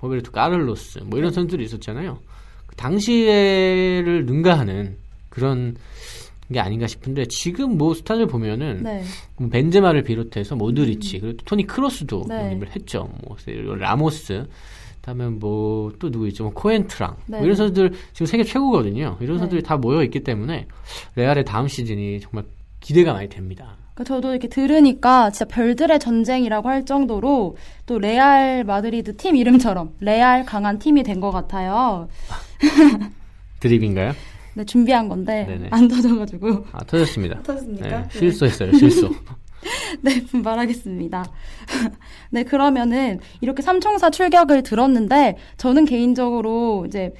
로베르토 0.00 0.32
까를로스 0.32 1.00
뭐 1.00 1.18
이런 1.18 1.30
선수들이 1.30 1.64
있었잖아요. 1.64 2.18
그 2.66 2.76
당시에를 2.76 4.24
능가하는 4.24 4.96
그런 5.28 5.76
게 6.52 6.58
아닌가 6.58 6.86
싶은데 6.86 7.26
지금 7.26 7.78
뭐 7.78 7.94
스타들 7.94 8.26
보면은 8.26 8.82
네. 8.82 9.04
뭐 9.36 9.48
벤제마를 9.48 10.02
비롯해서 10.02 10.56
모드리치 10.56 11.20
그리고 11.20 11.36
또 11.36 11.44
토니 11.44 11.66
크로스도 11.66 12.24
네. 12.28 12.46
영입을 12.46 12.74
했죠. 12.74 13.08
뭐 13.22 13.36
그리고 13.44 13.76
라모스 13.76 14.44
그 14.44 14.50
다음에 15.02 15.26
뭐 15.28 15.92
또 15.98 16.10
누구 16.10 16.28
있죠? 16.28 16.44
뭐 16.44 16.52
코엔트랑 16.52 17.16
네. 17.26 17.36
뭐 17.38 17.44
이런 17.44 17.56
선수들 17.56 17.92
지금 18.12 18.26
세계 18.26 18.44
최고거든요. 18.44 19.16
이런 19.20 19.36
네. 19.36 19.38
선수들이 19.40 19.62
다 19.62 19.76
모여 19.76 20.02
있기 20.04 20.20
때문에 20.24 20.66
레알의 21.16 21.44
다음 21.44 21.68
시즌이 21.68 22.20
정말 22.20 22.44
기대가 22.80 23.12
많이 23.12 23.28
됩니다. 23.28 23.76
그러니까 23.94 24.04
저도 24.14 24.30
이렇게 24.30 24.48
들으니까 24.48 25.30
진짜 25.30 25.44
별들의 25.46 25.98
전쟁이라고 25.98 26.68
할 26.68 26.84
정도로 26.86 27.56
또 27.86 27.98
레알 27.98 28.64
마드리드 28.64 29.16
팀 29.16 29.36
이름처럼 29.36 29.94
레알 30.00 30.44
강한 30.44 30.78
팀이 30.78 31.02
된 31.02 31.20
것 31.20 31.30
같아요. 31.30 32.08
드립인가요? 33.60 34.12
네, 34.54 34.64
준비한 34.64 35.08
건데 35.08 35.44
네네. 35.46 35.68
안 35.70 35.86
터져가지고 35.88 36.66
아 36.72 36.78
터졌습니다. 36.84 37.42
터졌습니까? 37.44 37.88
네, 37.88 38.08
네. 38.08 38.18
실수했어요. 38.18 38.72
실수. 38.72 39.10
네, 40.02 40.24
분발하겠습니다. 40.24 41.24
네, 42.30 42.44
그러면은 42.44 43.20
이렇게 43.40 43.62
삼총사 43.62 44.10
출격을 44.10 44.62
들었는데 44.62 45.36
저는 45.56 45.84
개인적으로 45.84 46.84
이제 46.86 47.12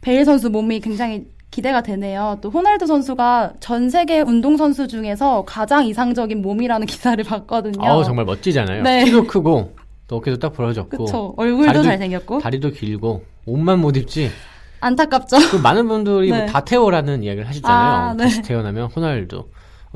베일 0.00 0.24
선수 0.24 0.50
몸이 0.50 0.80
굉장히 0.80 1.26
기대가 1.50 1.82
되네요. 1.82 2.38
또 2.42 2.50
호날두 2.50 2.86
선수가 2.86 3.54
전 3.60 3.88
세계 3.90 4.20
운동 4.20 4.56
선수 4.56 4.88
중에서 4.88 5.44
가장 5.46 5.86
이상적인 5.86 6.42
몸이라는 6.42 6.86
기사를 6.86 7.22
봤거든요. 7.24 7.88
어우 7.88 8.04
정말 8.04 8.24
멋지잖아요. 8.24 8.82
네. 8.82 9.04
키도 9.04 9.26
크고 9.26 9.74
또 10.08 10.16
어깨도 10.16 10.38
딱 10.38 10.52
부러졌고 10.52 11.04
그쵸. 11.04 11.34
얼굴도 11.36 11.72
다리도- 11.72 11.84
잘생겼고 11.84 12.38
다리도 12.38 12.70
길고 12.70 13.24
옷만 13.46 13.78
못 13.80 13.96
입지. 13.96 14.30
안타깝죠. 14.80 15.36
그 15.50 15.56
많은 15.56 15.88
분들이 15.88 16.30
네. 16.30 16.36
뭐 16.38 16.46
다 16.46 16.62
태워라는 16.64 17.22
이야기를 17.22 17.48
하시잖아요. 17.48 17.78
아, 17.78 18.14
네. 18.14 18.24
다시 18.24 18.42
태어나면 18.42 18.88
호날두. 18.94 19.44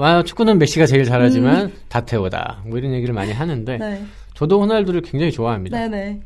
와 0.01 0.23
축구는 0.23 0.59
메시가 0.59 0.87
제일 0.87 1.05
잘하지만 1.05 1.73
다 1.91 2.01
태워다. 2.01 2.63
뭐 2.65 2.79
이런 2.79 2.95
얘기를 2.95 3.13
많이 3.13 3.33
하는데 3.33 3.75
음. 3.75 3.79
네. 3.79 4.03
저도 4.33 4.63
호날두를 4.63 5.03
굉장히 5.03 5.31
좋아합니다. 5.31 5.79
네네. 5.79 6.21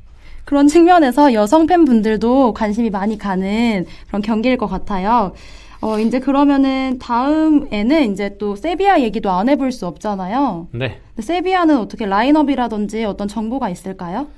그런 0.44 0.68
측면에서 0.68 1.32
여성 1.32 1.66
팬분들도 1.66 2.54
관심이 2.54 2.90
많이 2.90 3.18
가는 3.18 3.84
그런 4.06 4.22
경기일 4.22 4.58
것 4.58 4.68
같아요. 4.68 5.32
어, 5.80 5.98
이제 5.98 6.20
그러면은 6.20 7.00
다음에는 7.00 8.12
이제 8.12 8.36
또 8.38 8.54
세비야 8.54 9.00
얘기도 9.00 9.32
안 9.32 9.48
해볼 9.48 9.72
수 9.72 9.88
없잖아요. 9.88 10.68
네. 10.70 11.00
세비야는 11.18 11.76
어떻게 11.76 12.06
라인업이라든지 12.06 13.04
어떤 13.04 13.26
정보가 13.26 13.70
있을까요? 13.70 14.28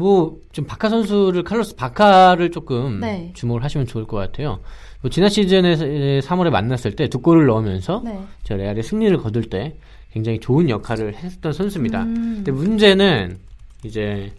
뭐 0.00 0.40
좀 0.52 0.64
바카 0.66 0.88
선수를 0.88 1.44
칼로스 1.44 1.76
바카를 1.76 2.50
조금 2.50 3.00
네. 3.00 3.30
주목을 3.34 3.62
하시면 3.62 3.86
좋을 3.86 4.06
것 4.06 4.16
같아요. 4.16 4.60
뭐 5.00 5.10
지난 5.10 5.30
시즌에 5.30 6.20
3월에 6.20 6.50
만났을 6.50 6.96
때 6.96 7.06
두 7.08 7.20
골을 7.20 7.46
넣으면서 7.46 8.02
네. 8.04 8.18
저 8.42 8.56
레알의 8.56 8.82
승리를 8.82 9.16
거둘 9.18 9.44
때 9.48 9.76
굉장히 10.12 10.40
좋은 10.40 10.68
역할을 10.68 11.14
했던 11.14 11.52
선수입니다. 11.52 12.02
음. 12.02 12.32
근데 12.36 12.50
문제는 12.50 13.38
이제 13.84 14.32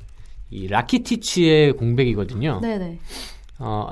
이 0.50 0.67
라키티치의 0.67 1.74
공백이거든요. 1.74 2.60
네네. 2.62 3.00
어, 3.60 3.88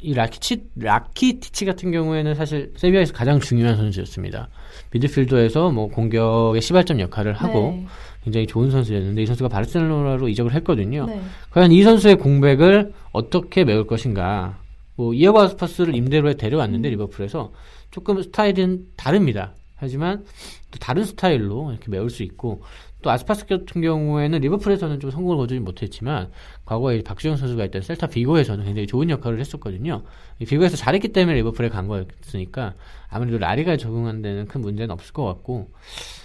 이 0.00 0.14
라키치, 0.14 0.64
라키티치 0.76 1.64
같은 1.64 1.90
경우에는 1.90 2.34
사실 2.34 2.72
세비야에서 2.76 3.12
가장 3.14 3.40
중요한 3.40 3.76
선수였습니다. 3.76 4.48
미드필더에서 4.92 5.70
뭐 5.70 5.88
공격의 5.88 6.60
시발점 6.62 7.00
역할을 7.00 7.32
하고 7.32 7.70
네. 7.72 7.86
굉장히 8.24 8.46
좋은 8.46 8.70
선수였는데 8.70 9.22
이 9.22 9.26
선수가 9.26 9.48
바르셀로나로 9.48 10.28
이적을 10.28 10.54
했거든요. 10.54 11.06
네. 11.06 11.20
과연 11.50 11.72
이 11.72 11.82
선수의 11.82 12.16
공백을 12.16 12.92
어떻게 13.12 13.64
메울 13.64 13.86
것인가. 13.86 14.58
뭐 14.96 15.12
이어고 15.12 15.40
아스파스를 15.40 15.94
임대로에 15.94 16.34
데려왔는데 16.34 16.88
리버풀에서 16.90 17.52
조금 17.90 18.22
스타일은 18.22 18.86
다릅니다. 18.96 19.54
하지만 19.76 20.24
또 20.70 20.78
다른 20.78 21.04
스타일로 21.04 21.72
이렇게 21.72 21.90
메울 21.90 22.08
수 22.10 22.22
있고 22.22 22.62
또 23.02 23.10
아스파스 23.10 23.44
같은 23.44 23.82
경우에는 23.82 24.40
리버풀에서는 24.40 24.98
좀 24.98 25.10
성공을 25.10 25.36
거두지 25.36 25.60
못했지만 25.60 26.30
과거에 26.64 27.02
박주영 27.02 27.36
선수가 27.36 27.66
있던 27.66 27.82
셀타 27.82 28.06
비고에서는 28.06 28.64
굉장히 28.64 28.86
좋은 28.86 29.10
역할을 29.10 29.38
했었거든요. 29.40 30.02
이 30.38 30.46
비고에서 30.46 30.76
잘했기 30.76 31.08
때문에 31.08 31.36
리버풀에 31.36 31.68
간 31.68 31.86
거였으니까 31.86 32.72
아무래도 33.10 33.36
라리가에 33.36 33.76
적응하는 33.76 34.22
데는 34.22 34.48
큰 34.48 34.62
문제는 34.62 34.90
없을 34.90 35.12
것 35.12 35.24
같고 35.24 35.70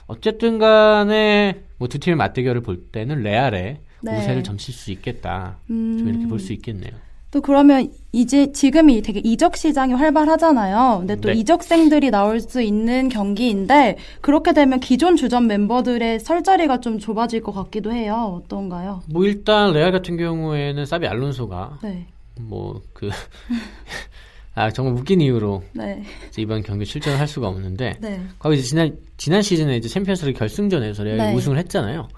어쨌든 0.09 0.59
간에 0.59 1.61
뭐 1.77 1.87
두 1.87 1.97
팀의 1.99 2.17
맞대결을 2.17 2.61
볼 2.61 2.77
때는 2.91 3.23
레알에 3.23 3.79
네. 4.01 4.17
우세를 4.17 4.43
점칠 4.43 4.73
수 4.73 4.91
있겠다. 4.91 5.57
음. 5.69 5.97
좀 5.97 6.09
이렇게 6.09 6.27
볼 6.27 6.39
수 6.39 6.51
있겠네요. 6.53 6.91
또 7.31 7.41
그러면 7.41 7.91
이제 8.11 8.51
지금이 8.51 9.03
되게 9.03 9.19
이적 9.23 9.55
시장이 9.55 9.93
활발하잖아요. 9.93 10.97
근데 11.01 11.15
또 11.17 11.29
네. 11.29 11.35
이적생들이 11.35 12.09
나올 12.09 12.39
수 12.39 12.59
있는 12.59 13.07
경기인데 13.07 13.97
그렇게 14.21 14.51
되면 14.51 14.79
기존 14.79 15.15
주전 15.15 15.45
멤버들의 15.45 16.19
설 16.21 16.41
자리가 16.43 16.79
좀 16.79 16.97
좁아질 16.97 17.43
것 17.43 17.51
같기도 17.51 17.91
해요. 17.91 18.41
어떤가요? 18.43 19.03
뭐 19.11 19.25
일단 19.25 19.73
레알 19.73 19.91
같은 19.91 20.17
경우에는 20.17 20.85
사비 20.87 21.05
알론소가 21.05 21.79
네. 21.83 22.07
뭐그 22.41 23.09
아 24.59 24.69
정말 24.69 24.93
웃긴 24.95 25.21
이유로 25.21 25.63
네. 25.71 26.03
이번 26.37 26.61
경기 26.63 26.85
출전을 26.85 27.17
할 27.17 27.27
수가 27.29 27.47
없는데 27.47 27.95
네. 28.01 28.21
과거 28.37 28.53
이제 28.53 28.61
지난 28.63 28.97
지난 29.15 29.41
시즌에 29.41 29.77
이제 29.77 29.87
챔피언스리그 29.87 30.37
결승전에서 30.37 31.03
레알이 31.03 31.21
네. 31.21 31.33
우승을 31.33 31.57
했잖아요. 31.59 32.09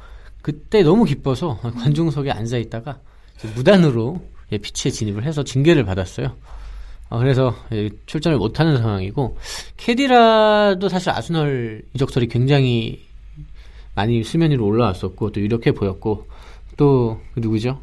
그때 0.42 0.82
너무 0.82 1.06
기뻐서 1.06 1.60
관중석에 1.78 2.32
앉아 2.32 2.58
있다가 2.58 3.00
무단으로 3.56 4.22
예, 4.52 4.58
피치에 4.58 4.92
진입을 4.92 5.24
해서 5.24 5.44
징계를 5.44 5.86
받았어요. 5.86 6.36
어, 7.10 7.20
그래서 7.20 7.56
예, 7.74 7.90
출전을 8.08 8.40
못하는 8.40 8.78
상황이고 8.78 9.38
캐디라도 9.78 10.90
사실 10.90 11.12
아스널 11.12 11.84
이적설이 11.94 12.28
굉장히 12.28 13.04
많이 13.94 14.24
수면 14.24 14.50
위로 14.50 14.66
올라왔었고 14.66 15.32
또 15.32 15.40
유력해 15.42 15.74
보였고 15.74 16.28
또 16.76 17.20
그 17.34 17.40
누구죠? 17.40 17.80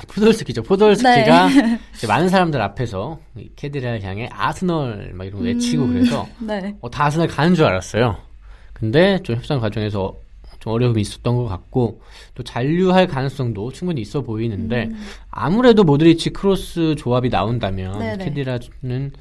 포돌스키죠. 0.00 0.62
포돌스키가 0.62 1.48
이제 1.94 2.06
많은 2.06 2.28
사람들 2.28 2.60
앞에서 2.60 3.18
이 3.36 3.50
캐디라를 3.56 4.02
향해 4.02 4.28
아스널 4.32 5.12
막 5.14 5.24
이런 5.24 5.40
거 5.40 5.44
외치고 5.44 5.86
그래서 5.86 6.26
네. 6.40 6.74
어, 6.80 6.90
다 6.90 7.04
아스날 7.04 7.28
가는 7.28 7.54
줄 7.54 7.66
알았어요. 7.66 8.16
근데 8.72 9.18
좀 9.22 9.36
협상 9.36 9.60
과정에서 9.60 10.16
좀 10.60 10.72
어려움이 10.72 11.00
있었던 11.00 11.36
것 11.36 11.44
같고 11.46 12.00
또 12.34 12.42
잔류할 12.42 13.06
가능성도 13.08 13.72
충분히 13.72 14.00
있어 14.00 14.22
보이는데 14.22 14.90
아무래도 15.30 15.82
모드리치 15.84 16.30
크로스 16.30 16.94
조합이 16.96 17.28
나온다면 17.30 17.98
네네. 17.98 18.24
케디라는 18.24 19.12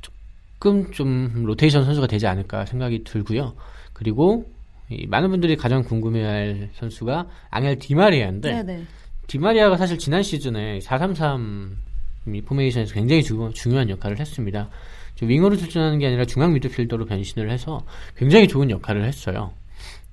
조금 0.00 0.90
좀 0.92 1.44
로테이션 1.44 1.84
선수가 1.84 2.06
되지 2.06 2.26
않을까 2.26 2.64
생각이 2.64 3.04
들고요. 3.04 3.54
그리고 3.92 4.46
이 4.88 5.06
많은 5.06 5.30
분들이 5.30 5.56
가장 5.56 5.82
궁금해할 5.82 6.70
선수가 6.74 7.26
앙헬 7.50 7.78
디마리아인데 7.78 8.62
네네. 8.62 8.84
디마리아가 9.26 9.76
사실 9.76 9.98
지난 9.98 10.22
시즌에 10.22 10.78
433이 10.80 12.44
포메이션에서 12.44 12.94
굉장히 12.94 13.22
주- 13.22 13.50
중요한 13.54 13.90
역할을 13.90 14.18
했습니다. 14.20 14.68
저 15.16 15.26
윙어로 15.26 15.56
출전하는 15.56 15.98
게 15.98 16.06
아니라 16.06 16.24
중앙 16.24 16.52
미드필더로 16.52 17.06
변신을 17.06 17.50
해서 17.50 17.84
굉장히 18.16 18.46
좋은 18.46 18.70
역할을 18.70 19.04
했어요. 19.04 19.52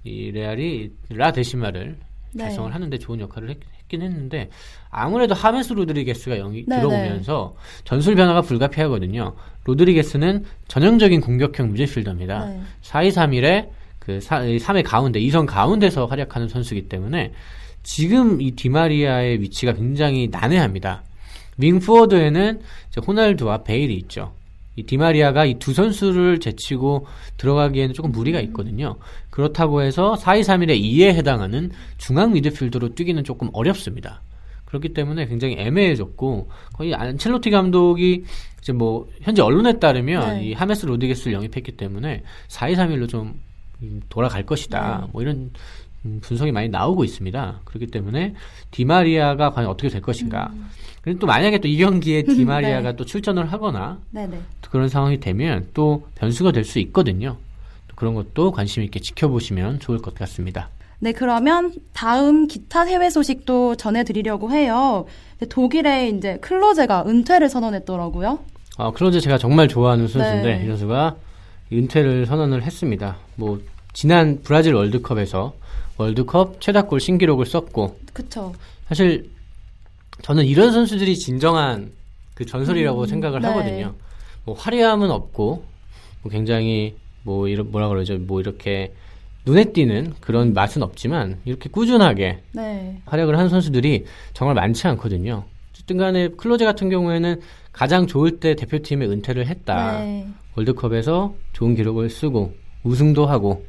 이 0.04 0.32
레알이 0.32 0.92
라 1.10 1.32
데시마를 1.32 1.98
네. 2.34 2.44
달성을 2.46 2.74
하는데 2.74 2.98
좋은 2.98 3.20
역할을 3.20 3.50
했, 3.52 3.58
긴 3.88 4.02
했는데 4.02 4.50
아무래도 4.90 5.36
하메스 5.36 5.74
로드리게스가 5.74 6.38
영이 6.38 6.66
네, 6.68 6.78
들어오면서 6.78 7.56
전술 7.84 8.16
변화가 8.16 8.42
불가피하거든요. 8.42 9.36
로드리게스는 9.66 10.46
전형적인 10.68 11.22
공격형 11.22 11.74
미드필더입니다. 11.74 12.46
네. 12.46 12.62
4-2-3-1의 12.82 13.70
그 14.00 14.18
3의 14.20 14.84
가운데, 14.84 15.20
2선 15.22 15.46
가운데서 15.46 16.08
활약하는 16.08 16.48
선수이기 16.50 16.90
때문에 16.90 17.32
지금 17.84 18.42
이 18.42 18.52
디마리아의 18.52 19.42
위치가 19.42 19.74
굉장히 19.74 20.30
난해합니다. 20.32 21.04
윙포워드에는 21.58 22.62
호날두와 23.06 23.64
베일이 23.64 23.96
있죠. 23.98 24.34
이 24.76 24.84
디마리아가 24.84 25.46
이 25.46 25.56
두 25.60 25.74
선수를 25.74 26.40
제치고 26.40 27.06
들어가기에는 27.38 27.94
조금 27.94 28.12
무리가 28.12 28.40
있거든요. 28.42 28.96
그렇다고 29.30 29.84
해서 29.84 30.16
4-2-3-1의 30.20 30.82
2에 30.82 31.14
해당하는 31.14 31.70
중앙 31.98 32.34
미드필더로 32.34 32.96
뛰기는 32.96 33.24
조금 33.24 33.50
어렵습니다. 33.54 34.22
그렇기 34.66 34.90
때문에 34.94 35.28
굉장히 35.28 35.56
애매해졌고 35.60 36.50
거의 36.74 36.96
안첼로티 36.96 37.52
감독이 37.52 38.24
이제 38.62 38.74
뭐 38.74 39.08
현재 39.22 39.44
언론에 39.44 39.78
따르면 39.78 40.38
네. 40.38 40.46
이 40.46 40.54
하메스 40.54 40.88
로드게스를 40.88 41.34
영입했기 41.34 41.74
때문에 41.74 42.24
4-2-3-1로 42.48 43.08
좀 43.08 43.40
음, 43.84 44.02
돌아갈 44.10 44.44
것이다. 44.46 45.02
네. 45.02 45.08
뭐 45.12 45.22
이런 45.22 45.52
음, 46.06 46.20
분석이 46.22 46.52
많이 46.52 46.70
나오고 46.70 47.04
있습니다. 47.04 47.62
그렇기 47.64 47.88
때문에 47.88 48.34
디마리아가 48.72 49.52
과연 49.52 49.70
어떻게 49.70 49.90
될 49.90 50.02
것인가. 50.02 50.52
그리고 51.02 51.20
또 51.20 51.28
만약에 51.28 51.60
또 51.60 51.68
이 51.68 51.78
경기에 51.78 52.24
디마리아가 52.24 52.92
네. 52.92 52.96
또 52.96 53.06
출전을 53.06 53.52
하거나 53.52 54.00
네네. 54.12 54.38
또 54.62 54.70
그런 54.70 54.90
상황이 54.90 55.20
되면 55.20 55.68
또 55.74 56.08
변수가 56.16 56.52
될 56.52 56.64
수 56.66 56.80
있거든요. 56.80 57.38
또 57.88 57.96
그런 57.96 58.14
것도 58.16 58.52
관심 58.52 58.84
있게 58.84 59.00
지켜보시면 59.00 59.80
좋을 59.80 60.00
것 60.00 60.14
같습니다. 60.16 60.70
네, 61.00 61.12
그러면 61.12 61.74
다음 61.92 62.48
기타 62.48 62.84
해외 62.84 63.10
소식도 63.10 63.76
전해드리려고 63.76 64.52
해요. 64.52 65.06
네, 65.40 65.48
독일의 65.48 66.16
이제 66.16 66.38
클로제가 66.38 67.04
은퇴를 67.08 67.50
선언했더라고요. 67.50 68.40
아, 68.78 68.92
클로제 68.92 69.20
제가 69.20 69.38
정말 69.38 69.68
좋아하는 69.68 70.08
선수인데 70.08 70.58
네. 70.60 70.64
이 70.64 70.68
선수가 70.68 71.16
은퇴를 71.74 72.26
선언을 72.26 72.64
했습니다. 72.64 73.18
뭐 73.36 73.60
지난 73.94 74.42
브라질 74.44 74.74
월드컵에서 74.74 75.54
월드컵 75.98 76.60
최다골 76.60 77.00
신기록을 77.00 77.46
썼고 77.46 78.00
그쵸. 78.12 78.54
사실 78.88 79.30
저는 80.22 80.46
이런 80.46 80.72
선수들이 80.72 81.18
진정한 81.18 81.92
그 82.34 82.46
전설이라고 82.46 83.06
생각을 83.06 83.42
네. 83.42 83.48
하거든요. 83.48 83.96
뭐 84.46 84.56
화려함은 84.56 85.12
없고 85.12 85.64
뭐 86.22 86.32
굉장히 86.32 86.96
뭐 87.24 87.48
이런 87.48 87.72
뭐라 87.72 87.88
그러죠? 87.88 88.18
뭐 88.18 88.40
이렇게 88.40 88.94
눈에 89.46 89.66
띄는 89.66 90.14
그런 90.20 90.54
맛은 90.54 90.84
없지만 90.84 91.40
이렇게 91.46 91.70
꾸준하게 91.70 92.44
네. 92.54 93.02
활약을 93.06 93.38
한 93.38 93.50
선수들이 93.50 94.06
정말 94.34 94.56
많지 94.56 94.88
않거든요. 94.88 95.44
어쨌든 95.72 95.98
간에 95.98 96.30
클로제 96.30 96.66
같은 96.66 96.90
경우에는 96.90 97.42
가장 97.72 98.08
좋을 98.08 98.40
때 98.40 98.56
대표팀에 98.56 99.06
은퇴를 99.06 99.48
했다. 99.48 100.00
네. 100.00 100.28
월드컵에서 100.56 101.34
좋은 101.52 101.76
기록을 101.76 102.10
쓰고 102.10 102.54
우승도 102.84 103.26
하고 103.26 103.66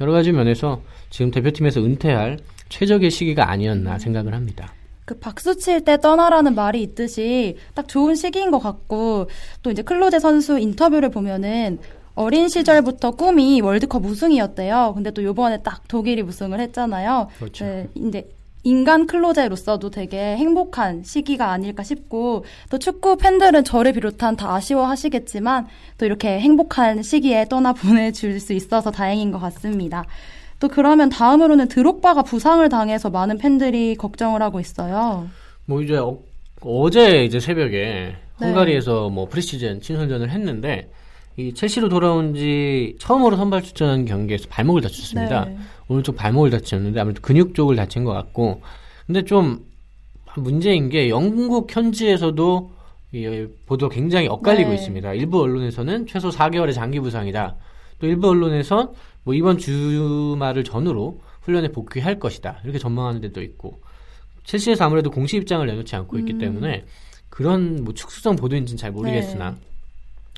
여러 0.00 0.12
가지 0.12 0.32
면에서 0.32 0.80
지금 1.10 1.30
대표팀에서 1.30 1.80
은퇴할 1.80 2.38
최적의 2.68 3.10
시기가 3.10 3.50
아니었나 3.50 3.98
생각을 3.98 4.34
합니다. 4.34 4.72
그 5.04 5.18
박수 5.18 5.56
칠 5.56 5.84
때 5.84 6.00
떠나라는 6.00 6.54
말이 6.54 6.80
있듯이 6.82 7.56
딱 7.74 7.88
좋은 7.88 8.14
시기인 8.14 8.50
것 8.50 8.58
같고 8.60 9.28
또 9.62 9.70
이제 9.70 9.82
클로제 9.82 10.20
선수 10.20 10.58
인터뷰를 10.58 11.10
보면은 11.10 11.78
어린 12.14 12.48
시절부터 12.48 13.12
꿈이 13.12 13.60
월드컵 13.60 14.04
우승이었대요. 14.04 14.92
근데 14.94 15.10
또 15.10 15.24
요번에 15.24 15.62
딱 15.62 15.86
독일이 15.88 16.22
우승을 16.22 16.60
했잖아요. 16.60 17.28
그렇죠. 17.38 17.64
네, 17.64 17.88
이제 17.94 18.28
인간 18.64 19.06
클로제로서도 19.06 19.90
되게 19.90 20.36
행복한 20.36 21.02
시기가 21.02 21.50
아닐까 21.50 21.82
싶고 21.82 22.44
또 22.70 22.78
축구 22.78 23.16
팬들은 23.16 23.64
저를 23.64 23.92
비롯한 23.92 24.36
다 24.36 24.54
아쉬워하시겠지만 24.54 25.66
또 25.98 26.06
이렇게 26.06 26.38
행복한 26.38 27.02
시기에 27.02 27.46
떠나 27.48 27.72
보내줄 27.74 28.38
수 28.40 28.52
있어서 28.52 28.90
다행인 28.90 29.32
것 29.32 29.38
같습니다. 29.40 30.04
또 30.60 30.68
그러면 30.68 31.08
다음으로는 31.08 31.66
드록바가 31.66 32.22
부상을 32.22 32.66
당해서 32.68 33.10
많은 33.10 33.38
팬들이 33.38 33.96
걱정을 33.96 34.42
하고 34.42 34.60
있어요. 34.60 35.26
뭐 35.64 35.82
이제 35.82 35.96
어, 35.96 36.90
제 36.90 37.24
이제 37.24 37.40
새벽에 37.40 38.14
네. 38.40 38.46
헝가리에서 38.46 39.10
뭐 39.10 39.26
프리시즌 39.28 39.80
친선전을 39.80 40.30
했는데 40.30 40.88
이 41.36 41.52
첼시로 41.54 41.88
돌아온 41.88 42.34
지 42.34 42.94
처음으로 42.98 43.36
선발 43.36 43.62
출전한 43.62 44.04
경기에서 44.04 44.46
발목을 44.48 44.82
다쳤습니다. 44.82 45.46
네. 45.46 45.56
오른쪽 45.92 46.16
발목을 46.16 46.50
다쳤는데 46.50 47.00
아무래도 47.00 47.20
근육 47.22 47.54
쪽을 47.54 47.76
다친 47.76 48.04
것 48.04 48.12
같고 48.12 48.62
근데 49.06 49.24
좀 49.24 49.64
문제인 50.36 50.88
게 50.88 51.08
영국 51.08 51.74
현지에서도 51.74 52.72
이 53.12 53.46
보도가 53.66 53.94
굉장히 53.94 54.26
엇갈리고 54.26 54.70
네. 54.70 54.74
있습니다. 54.76 55.12
일부 55.14 55.42
언론에서는 55.42 56.06
최소 56.06 56.30
4개월의 56.30 56.72
장기 56.72 56.98
부상이다. 56.98 57.56
또 57.98 58.06
일부 58.06 58.28
언론에선 58.30 58.92
뭐 59.24 59.34
이번 59.34 59.58
주말을 59.58 60.64
전후로 60.64 61.20
훈련에 61.42 61.68
복귀할 61.68 62.18
것이다. 62.18 62.60
이렇게 62.64 62.78
전망하는 62.78 63.20
데도 63.20 63.42
있고 63.42 63.80
첼시에서 64.44 64.86
아무래도 64.86 65.10
공식 65.10 65.36
입장을 65.36 65.66
내놓지 65.66 65.94
않고 65.94 66.18
있기 66.20 66.32
음. 66.34 66.38
때문에 66.38 66.84
그런 67.28 67.84
뭐 67.84 67.92
축소성 67.92 68.36
보도인지는 68.36 68.78
잘 68.78 68.92
모르겠으나 68.92 69.50
네. 69.50 69.56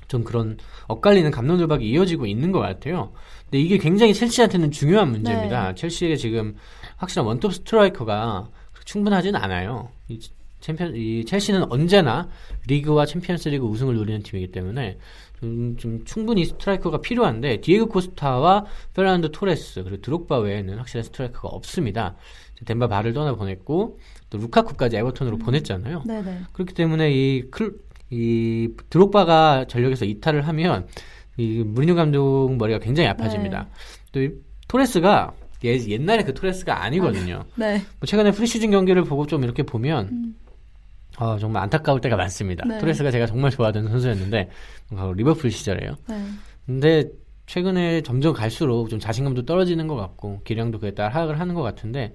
좀 0.09 0.25
그런 0.25 0.59
엇갈리는 0.89 1.31
감론돌박이 1.31 1.89
이어지고 1.89 2.27
있는 2.27 2.53
것 2.53 2.61
같아요. 2.61 3.13
근데 3.45 3.61
이게 3.61 3.79
굉장히 3.79 4.15
첼시한테는 4.15 4.71
중요한 4.71 5.11
문제입니다. 5.11 5.69
네. 5.69 5.75
첼시에게 5.75 6.17
지금 6.17 6.57
확실한 6.97 7.27
원톱 7.27 7.55
스트라이커가 7.55 8.49
충분하지는 8.85 9.41
않아요. 9.41 9.89
이 10.09 10.21
챔피언, 10.61 10.97
이 10.97 11.25
첼시는 11.25 11.71
언제나 11.71 12.29
리그와 12.67 13.05
챔피언스리그 13.07 13.67
우승을 13.67 13.97
노리는 13.97 14.23
팀이기 14.23 14.51
때문에 14.51 14.99
좀, 15.41 15.77
좀 15.77 16.05
충분히 16.05 16.47
스트라이커가 16.47 17.01
필요한데 17.03 17.61
디에고 17.61 17.87
코스타와 17.87 18.65
페르난도 18.95 19.31
토레스 19.31 19.85
그리고 19.85 20.01
드록바 20.01 20.39
외에는 20.39 20.79
확실한 20.79 21.05
스트라이커가 21.05 21.49
없습니다. 21.49 22.17
뎀바 22.65 22.89
바를 22.89 23.13
떠나 23.13 23.35
보냈고 23.35 23.99
또 24.31 24.39
루카쿠까지 24.39 24.97
에버턴으로 24.97 25.37
보냈잖아요. 25.39 26.05
네네. 26.07 26.41
그렇기 26.53 26.73
때문에 26.73 27.13
이, 27.13 27.43
클, 27.51 27.77
이 28.11 28.69
드록바가 28.91 29.67
전력에서 29.69 30.05
이탈을 30.05 30.47
하면 30.49 30.87
이 31.37 31.63
무리뉴 31.65 31.95
감독 31.95 32.55
머리가 32.57 32.79
굉장히 32.79 33.09
아파집니다. 33.09 33.69
또이 34.13 34.31
토레스가 34.69 35.33
예, 35.65 35.79
옛날에 35.89 36.23
그 36.23 36.35
토레스가 36.35 36.83
아니거든요. 36.83 37.45
네. 37.57 37.79
뭐 37.99 38.07
최근에 38.07 38.33
프리시즌 38.33 38.71
경기를 38.71 39.05
보고 39.05 39.27
좀 39.27 39.43
이렇게 39.45 39.63
보면 39.63 40.35
아, 41.17 41.39
정말 41.41 41.63
안타까울 41.63 42.01
때가 42.01 42.17
많습니다. 42.17 42.67
네. 42.67 42.79
토레스가 42.79 43.11
제가 43.11 43.27
정말 43.27 43.51
좋아하던 43.51 43.89
선수였는데 43.89 44.51
리버풀 45.17 45.51
시절에요. 45.51 45.97
네. 46.09 46.25
근데 46.67 47.05
최근에 47.47 48.03
점점 48.03 48.33
갈수록 48.33 48.89
좀 48.89 48.99
자신감도 48.99 49.45
떨어지는 49.45 49.87
것 49.87 49.97
같고 49.97 50.43
기량도 50.45 50.79
그에 50.81 50.93
따라 50.93 51.11
하락을 51.11 51.41
하는 51.41 51.55
것 51.55 51.63
같은데 51.63 52.15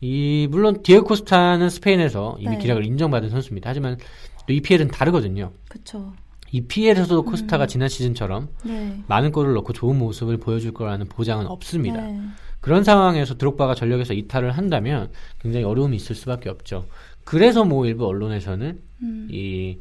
이 0.00 0.46
물론 0.50 0.82
디에고 0.82 1.04
코스타는 1.04 1.70
스페인에서 1.70 2.36
이미 2.38 2.56
네. 2.56 2.58
기량을 2.58 2.84
인정받은 2.84 3.30
선수입니다. 3.30 3.70
하지만 3.70 3.96
또 4.46 4.52
EPL은 4.52 4.88
다르거든요. 4.88 5.52
그쵸. 5.68 6.12
EPL에서도 6.52 7.20
음. 7.20 7.24
코스타가 7.24 7.66
지난 7.66 7.88
시즌처럼 7.88 8.48
네. 8.64 9.02
많은 9.08 9.32
골을 9.32 9.54
넣고 9.54 9.72
좋은 9.72 9.98
모습을 9.98 10.36
보여줄 10.36 10.72
거라는 10.72 11.06
보장은 11.06 11.46
없습니다. 11.46 12.00
네. 12.00 12.20
그런 12.60 12.84
상황에서 12.84 13.36
드록바가 13.36 13.74
전력에서 13.74 14.14
이탈을 14.14 14.52
한다면 14.52 15.10
굉장히 15.40 15.64
어려움이 15.64 15.96
있을 15.96 16.14
수밖에 16.14 16.48
없죠. 16.48 16.86
그래서 17.24 17.64
뭐 17.64 17.86
일부 17.86 18.06
언론에서는 18.06 18.80
음. 19.02 19.28
이 19.30 19.78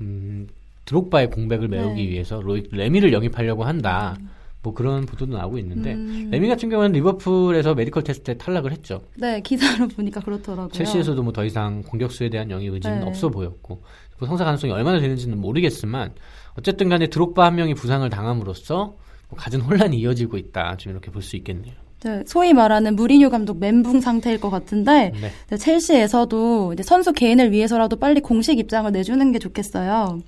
음, 0.00 0.48
드록바의 0.84 1.30
공백을 1.30 1.68
메우기 1.68 2.02
네. 2.02 2.08
위해서 2.10 2.40
로이 2.40 2.68
레미를 2.72 3.12
영입하려고 3.12 3.64
한다. 3.64 4.16
뭐 4.62 4.74
그런 4.74 5.06
보도도 5.06 5.36
나오고 5.36 5.58
있는데 5.58 5.94
음. 5.94 6.28
레미 6.32 6.48
같은 6.48 6.68
경우는 6.68 6.92
리버풀에서 6.92 7.74
메디컬 7.74 8.02
테스트에 8.02 8.34
탈락을 8.34 8.72
했죠. 8.72 9.02
네, 9.16 9.40
기사로 9.40 9.86
보니까 9.88 10.20
그렇더라고요. 10.20 10.70
첼시에서도 10.72 11.22
뭐 11.22 11.32
더 11.32 11.44
이상 11.44 11.82
공격수에 11.82 12.28
대한 12.28 12.50
영입 12.50 12.72
의지는 12.74 13.00
네. 13.00 13.06
없어 13.06 13.28
보였고 13.28 13.82
뭐 14.18 14.28
성사 14.28 14.44
가능성이 14.44 14.72
얼마나 14.72 14.98
되는지는 15.00 15.38
모르겠지만 15.40 16.12
어쨌든 16.58 16.88
간에 16.88 17.06
드록바 17.06 17.44
한 17.46 17.54
명이 17.54 17.74
부상을 17.74 18.08
당함으로써 18.10 18.96
뭐 19.28 19.38
갖은 19.38 19.60
혼란이 19.60 19.96
이어지고 19.98 20.36
있다. 20.38 20.76
좀 20.78 20.90
이렇게 20.92 21.10
볼 21.12 21.22
수 21.22 21.36
있겠네요. 21.36 21.74
네, 22.02 22.22
소위 22.26 22.52
말하는 22.52 22.94
무리뉴 22.96 23.28
감독 23.30 23.58
멘붕 23.58 24.00
상태일 24.00 24.40
것 24.40 24.50
같은데 24.50 25.12
네. 25.20 25.30
네, 25.50 25.56
첼시에서도 25.56 26.72
이제 26.72 26.82
선수 26.82 27.12
개인을 27.12 27.52
위해서라도 27.52 27.96
빨리 27.96 28.20
공식 28.20 28.58
입장을 28.58 28.90
내주는 28.90 29.32
게 29.32 29.38
좋겠어요. 29.38 30.18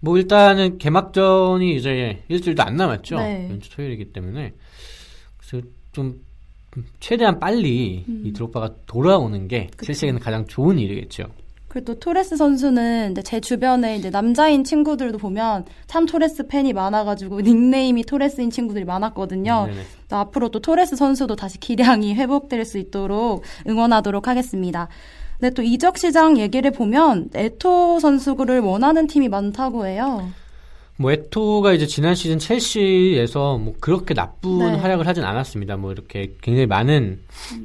뭐 0.00 0.16
일단은 0.18 0.78
개막전이 0.78 1.74
이제 1.74 2.22
일주일도 2.28 2.62
안 2.62 2.76
남았죠. 2.76 3.16
네. 3.16 3.48
연주 3.50 3.70
토요일이기 3.70 4.12
때문에 4.12 4.54
그래서 5.38 5.66
좀 5.92 6.20
최대한 7.00 7.40
빨리 7.40 8.04
음. 8.08 8.22
이 8.24 8.32
드록바가 8.32 8.74
돌아오는 8.86 9.48
게 9.48 9.68
첼시에게는 9.80 10.20
가장 10.20 10.46
좋은 10.46 10.78
일이겠죠. 10.78 11.24
그리고 11.68 11.92
또 11.92 11.98
토레스 11.98 12.36
선수는 12.36 13.12
이제 13.12 13.22
제 13.22 13.40
주변에 13.40 13.96
이제 13.96 14.08
남자인 14.08 14.64
친구들도 14.64 15.18
보면 15.18 15.66
참 15.86 16.06
토레스 16.06 16.46
팬이 16.46 16.72
많아가지고 16.72 17.40
닉네임이 17.42 18.04
토레스인 18.04 18.50
친구들이 18.50 18.84
많았거든요. 18.86 19.68
또 20.08 20.16
앞으로 20.16 20.48
또 20.50 20.60
토레스 20.60 20.96
선수도 20.96 21.36
다시 21.36 21.58
기량이 21.58 22.14
회복될 22.14 22.64
수 22.64 22.78
있도록 22.78 23.42
응원하도록 23.66 24.26
하겠습니다. 24.26 24.88
근데 25.38 25.54
또 25.54 25.62
이적 25.62 25.98
시장 25.98 26.38
얘기를 26.38 26.70
보면 26.70 27.30
에토 27.34 28.00
선수를 28.00 28.60
원하는 28.60 29.06
팀이 29.06 29.28
많다고 29.28 29.86
해요. 29.86 30.30
뭐 30.98 31.12
에토가 31.12 31.74
이제 31.74 31.86
지난 31.86 32.14
시즌 32.14 32.38
첼시에서 32.38 33.58
뭐 33.58 33.74
그렇게 33.80 34.14
나쁜 34.14 34.58
네. 34.58 34.76
활약을 34.76 35.06
하진 35.06 35.24
않았습니다. 35.24 35.76
뭐 35.76 35.92
이렇게 35.92 36.34
굉장히 36.40 36.66
많은 36.66 37.20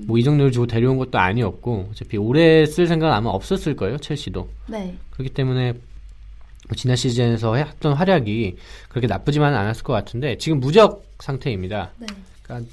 뭐 0.06 0.18
이적료를 0.18 0.52
주고 0.52 0.68
데려온 0.68 0.98
것도 0.98 1.18
아니었고 1.18 1.88
어차피 1.92 2.18
오래 2.18 2.66
쓸 2.66 2.88
생각은 2.88 3.14
아마 3.14 3.30
없었을 3.30 3.78
거예요. 3.78 3.98
첼시도. 3.98 4.50
네. 4.68 4.98
그렇기 5.12 5.34
때문에 5.34 5.72
뭐 5.72 6.76
지난 6.76 6.98
시즌에서 6.98 7.56
했던 7.56 7.94
활약이 7.94 8.58
그렇게 8.90 9.08
나쁘지만은 9.08 9.58
않았을 9.58 9.84
것 9.84 9.94
같은데 9.94 10.38
지금 10.38 10.60
무적 10.60 11.06
상태입니다. 11.20 11.92
네. 12.00 12.08
그러니까 12.44 12.70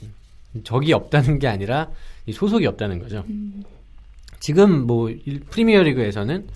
적이 0.64 0.92
없다는 0.94 1.38
게 1.38 1.46
아니라 1.46 1.88
이 2.26 2.32
소속이 2.32 2.66
없다는 2.66 2.98
거죠. 2.98 3.24
지금 4.40 4.86
뭐 4.86 5.10
일- 5.10 5.40
프리미어 5.40 5.82
리그에서는 5.82 6.46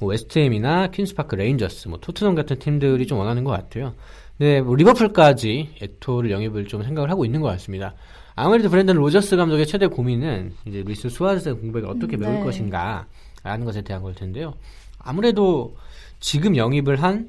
뭐 0.00 0.10
웨스트햄이나 0.10 0.88
퀸스파크 0.88 1.34
레인저스, 1.36 1.88
뭐 1.88 1.98
토트넘 2.00 2.34
같은 2.34 2.58
팀들이 2.58 3.06
좀 3.06 3.18
원하는 3.18 3.44
것 3.44 3.52
같아요. 3.52 3.94
근데 4.38 4.60
뭐 4.60 4.74
리버풀까지 4.76 5.76
에토를 5.80 6.30
영입을 6.30 6.66
좀 6.66 6.82
생각을 6.82 7.10
하고 7.10 7.24
있는 7.24 7.40
것 7.40 7.48
같습니다. 7.48 7.94
아무래도 8.34 8.70
브랜든 8.70 8.94
로저스 8.96 9.36
감독의 9.36 9.66
최대 9.66 9.86
고민은 9.86 10.54
이제 10.64 10.82
루이스 10.82 11.08
수아레스의 11.10 11.56
공백을 11.56 11.88
어떻게 11.88 12.16
음, 12.16 12.20
메울 12.20 12.34
네. 12.36 12.40
것인가라는 12.40 13.64
것에 13.64 13.82
대한 13.82 14.02
걸 14.02 14.14
텐데요. 14.14 14.54
아무래도 14.98 15.76
지금 16.20 16.56
영입을 16.56 17.02
한 17.02 17.28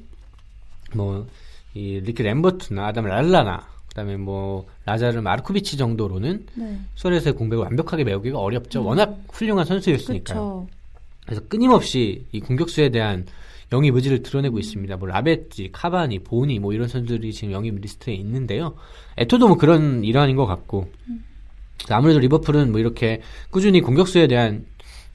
뭐 0.94 1.24
이 1.76 1.98
리키 2.04 2.22
램버트나 2.22 2.86
아담 2.86 3.04
랄라나 3.06 3.66
그다음에 3.94 4.16
뭐 4.16 4.66
라자르 4.84 5.20
마르코비치 5.20 5.76
정도로는 5.76 6.46
네. 6.54 6.80
수아레스의 6.96 7.34
공백을 7.34 7.64
완벽하게 7.64 8.02
메우기가 8.02 8.38
어렵죠. 8.38 8.84
워낙 8.84 9.16
훌륭한 9.30 9.64
선수였으니까요. 9.64 10.24
그렇죠. 10.24 10.66
그래서 11.24 11.40
끊임없이 11.48 12.26
이 12.32 12.40
공격수에 12.40 12.90
대한 12.90 13.24
영입 13.72 13.94
의지를 13.94 14.22
드러내고 14.22 14.58
있습니다. 14.58 14.96
뭐 14.96 15.08
라베지, 15.08 15.70
카바니, 15.72 16.18
보니 16.18 16.58
뭐 16.58 16.72
이런 16.72 16.88
선수들이 16.88 17.32
지금 17.32 17.52
영입 17.52 17.80
리스트에 17.80 18.14
있는데요. 18.14 18.74
에토도 19.16 19.46
뭐 19.46 19.56
그런 19.56 20.02
일환인 20.04 20.34
것 20.36 20.44
같고 20.44 20.90
아무래도 21.88 22.18
리버풀은 22.18 22.72
뭐 22.72 22.80
이렇게 22.80 23.22
꾸준히 23.50 23.80
공격수에 23.80 24.26
대한 24.26 24.66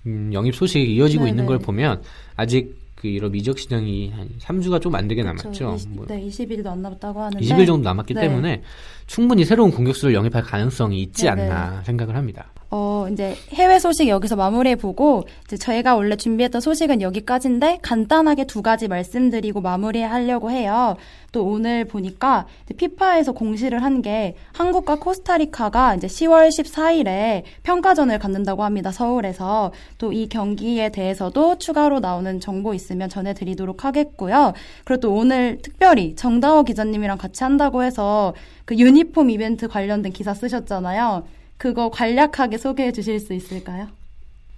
음, 0.05 0.31
영입 0.31 0.55
소식이 0.55 0.95
이어지고 0.95 1.25
네네. 1.25 1.31
있는 1.31 1.45
걸 1.45 1.59
보면 1.59 2.01
아직 2.37 2.79
그 2.99 3.07
유럽 3.09 3.35
이적 3.35 3.57
시장이 3.57 4.11
한 4.11 4.29
3주가 4.39 4.81
좀 4.81 4.93
안 4.95 5.07
되게 5.07 5.23
남았죠. 5.23 5.43
그렇죠. 5.43 5.75
20, 5.75 5.89
뭐 5.95 6.05
네, 6.05 6.21
20일도 6.21 6.67
안 6.67 6.81
남았다고 6.81 7.21
하는데 7.21 7.45
20일 7.45 7.65
정도 7.65 7.83
남았기 7.83 8.13
네. 8.13 8.21
때문에 8.21 8.63
충분히 9.07 9.45
새로운 9.45 9.71
공격수를 9.71 10.13
영입할 10.13 10.43
가능성이 10.43 11.01
있지 11.03 11.25
네네. 11.25 11.43
않나 11.43 11.83
생각을 11.83 12.15
합니다. 12.15 12.51
어, 12.71 13.07
이제 13.11 13.35
해외 13.53 13.79
소식 13.79 14.07
여기서 14.07 14.35
마무리해 14.35 14.75
보고, 14.75 15.23
이제 15.45 15.57
저희가 15.57 15.95
원래 15.95 16.15
준비했던 16.15 16.61
소식은 16.61 17.01
여기까지인데, 17.01 17.79
간단하게 17.81 18.45
두 18.45 18.61
가지 18.61 18.87
말씀드리고 18.87 19.59
마무리하려고 19.61 20.51
해요. 20.51 20.95
또 21.31 21.45
오늘 21.45 21.85
보니까, 21.85 22.45
피파에서 22.77 23.31
공시를 23.31 23.81
한 23.83 24.03
게, 24.03 24.35
한국과 24.53 24.99
코스타리카가 24.99 25.95
이제 25.95 26.05
10월 26.05 26.49
14일에 26.49 27.41
평가전을 27.63 28.19
갖는다고 28.19 28.63
합니다. 28.63 28.91
서울에서. 28.91 29.71
또 29.97 30.11
이 30.13 30.27
경기에 30.29 30.89
대해서도 30.89 31.57
추가로 31.57 31.99
나오는 32.01 32.39
정보 32.39 32.73
있으면 32.75 33.09
전해드리도록 33.09 33.83
하겠고요. 33.85 34.53
그리고 34.85 34.99
또 35.01 35.13
오늘 35.15 35.59
특별히 35.63 36.15
정다호 36.15 36.63
기자님이랑 36.65 37.17
같이 37.17 37.43
한다고 37.43 37.81
해서, 37.83 38.33
그 38.65 38.75
유니폼 38.77 39.31
이벤트 39.31 39.67
관련된 39.67 40.11
기사 40.13 40.33
쓰셨잖아요. 40.35 41.23
그거 41.59 41.89
간략하게 41.89 42.57
소개해 42.57 42.91
주실 42.93 43.19
수 43.19 43.33
있을까요? 43.33 43.87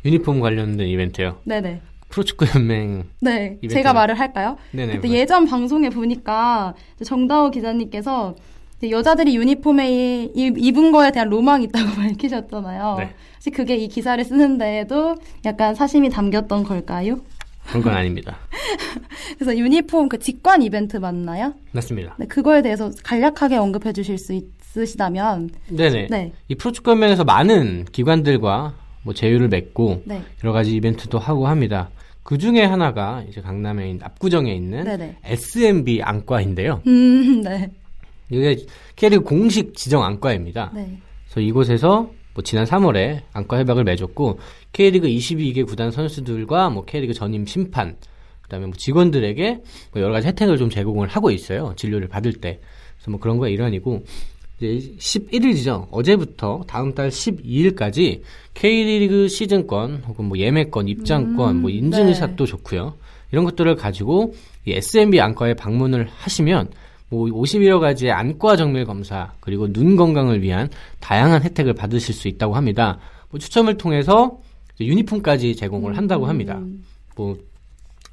유니폼 0.06 0.40
관련된 0.40 0.88
이벤트요. 0.88 1.38
네네. 1.46 1.82
프로축구 2.10 2.46
연맹 2.56 3.06
네. 3.22 3.58
이벤트. 3.62 3.74
제가 3.74 3.92
말을 3.94 4.20
할까요? 4.20 4.58
네네. 4.72 4.98
그때 4.98 5.10
예전 5.10 5.46
방송에 5.46 5.90
보니까 5.90 6.76
정다호 7.04 7.50
기자님께서 7.50 8.36
여자들이 8.88 9.36
유니폼에 9.36 10.30
이- 10.36 10.54
입은 10.58 10.92
거에 10.92 11.12
대한 11.12 11.30
로망이 11.30 11.66
있다고 11.66 11.90
밝히셨잖아요. 11.96 12.96
네. 13.00 13.10
혹시 13.36 13.50
그게 13.50 13.76
이 13.78 13.88
기사를 13.88 14.24
쓰는데에도 14.24 15.16
약간 15.46 15.74
사심이 15.74 16.10
담겼던 16.10 16.64
걸까요? 16.64 17.20
그런 17.68 17.82
건 17.84 17.94
아닙니다. 17.94 18.38
그래서 19.40 19.58
유니폼 19.58 20.08
그 20.10 20.20
직관 20.20 20.62
이벤트 20.62 20.98
맞나요? 20.98 21.54
맞습니다. 21.72 22.16
네, 22.20 22.28
그거에 22.28 22.62
대해서 22.62 22.92
간략하게 23.04 23.56
언급해 23.58 23.92
주실 23.94 24.18
수 24.20 24.34
있 24.34 24.46
으시다면 24.78 25.50
네네. 25.70 26.08
네. 26.10 26.34
이 26.48 26.56
프로축구 26.56 26.92
연맹에서 26.92 27.24
많은 27.24 27.86
기관들과 27.92 28.76
뭐 29.04 29.14
제휴를 29.14 29.48
맺고 29.48 30.04
네. 30.06 30.22
여러 30.44 30.54
가지 30.54 30.76
이벤트도 30.76 31.20
하고 31.20 31.48
합니다. 31.48 31.90
그 32.24 32.38
중에 32.38 32.64
하나가 32.64 33.24
이제 33.28 33.42
강남에 33.42 33.90
있는 33.90 34.06
압구정에 34.06 34.54
있는 34.54 34.84
네네. 34.84 35.18
SMB 35.24 36.02
안과인데요. 36.04 36.82
음, 36.88 37.42
네. 37.44 37.70
이게 38.30 38.58
K리그 38.96 39.24
공식 39.24 39.76
지정 39.76 40.04
안과입니다. 40.04 40.72
네. 40.74 40.98
그래서 41.26 41.42
이곳에서 41.42 42.12
뭐 42.34 42.44
지난 42.44 42.66
3월에 42.66 43.22
안과 43.34 43.60
협약을 43.60 43.84
맺었고 43.84 44.40
K리그 44.72 45.08
22개 45.08 45.66
구단 45.66 45.92
선수들과 45.92 46.70
뭐 46.70 46.86
K리그 46.86 47.14
전임 47.14 47.46
심판 47.46 47.98
그다음에 48.44 48.68
뭐 48.68 48.76
직원들에게 48.76 49.60
뭐 49.94 50.02
여러 50.02 50.14
가지 50.14 50.28
혜택을 50.28 50.58
좀 50.58 50.70
제공을 50.70 51.08
하고 51.08 51.32
있어요. 51.32 51.74
진료를 51.76 52.08
받을 52.08 52.34
때. 52.34 52.60
그래서 52.98 53.12
뭐 53.12 53.20
그런 53.20 53.38
거의 53.38 53.54
일환이고 53.54 54.04
이제 54.62 54.94
11일이죠. 54.98 55.88
어제부터 55.92 56.64
다음 56.68 56.94
달 56.94 57.10
12일까지 57.10 58.22
K리그 58.54 59.28
시즌권 59.28 60.04
혹은 60.08 60.26
뭐 60.26 60.38
예매권, 60.38 60.88
입장권, 60.88 61.56
음, 61.56 61.62
뭐 61.62 61.70
인증샷도 61.72 62.46
좋고요. 62.46 62.94
이런 63.32 63.46
것들을 63.46 63.76
가지고 63.76 64.36
이 64.66 64.74
SMB 64.74 65.20
안과에 65.20 65.56
방문을 65.56 66.08
하시면 66.08 66.70
뭐 67.10 67.26
51여 67.26 67.80
가지의 67.80 68.12
안과 68.12 68.56
정밀 68.56 68.86
검사 68.86 69.32
그리고 69.40 69.72
눈 69.72 69.96
건강을 69.96 70.42
위한 70.42 70.70
다양한 71.00 71.42
혜택을 71.44 71.74
받으실 71.74 72.14
수 72.14 72.28
있다고 72.28 72.56
합니다. 72.56 73.00
뭐 73.30 73.40
추첨을 73.40 73.78
통해서 73.78 74.40
유니폼까지 74.80 75.56
제공을 75.56 75.98
한다고 75.98 76.28
합니다. 76.28 76.58
음. 76.60 76.86
뭐 77.16 77.38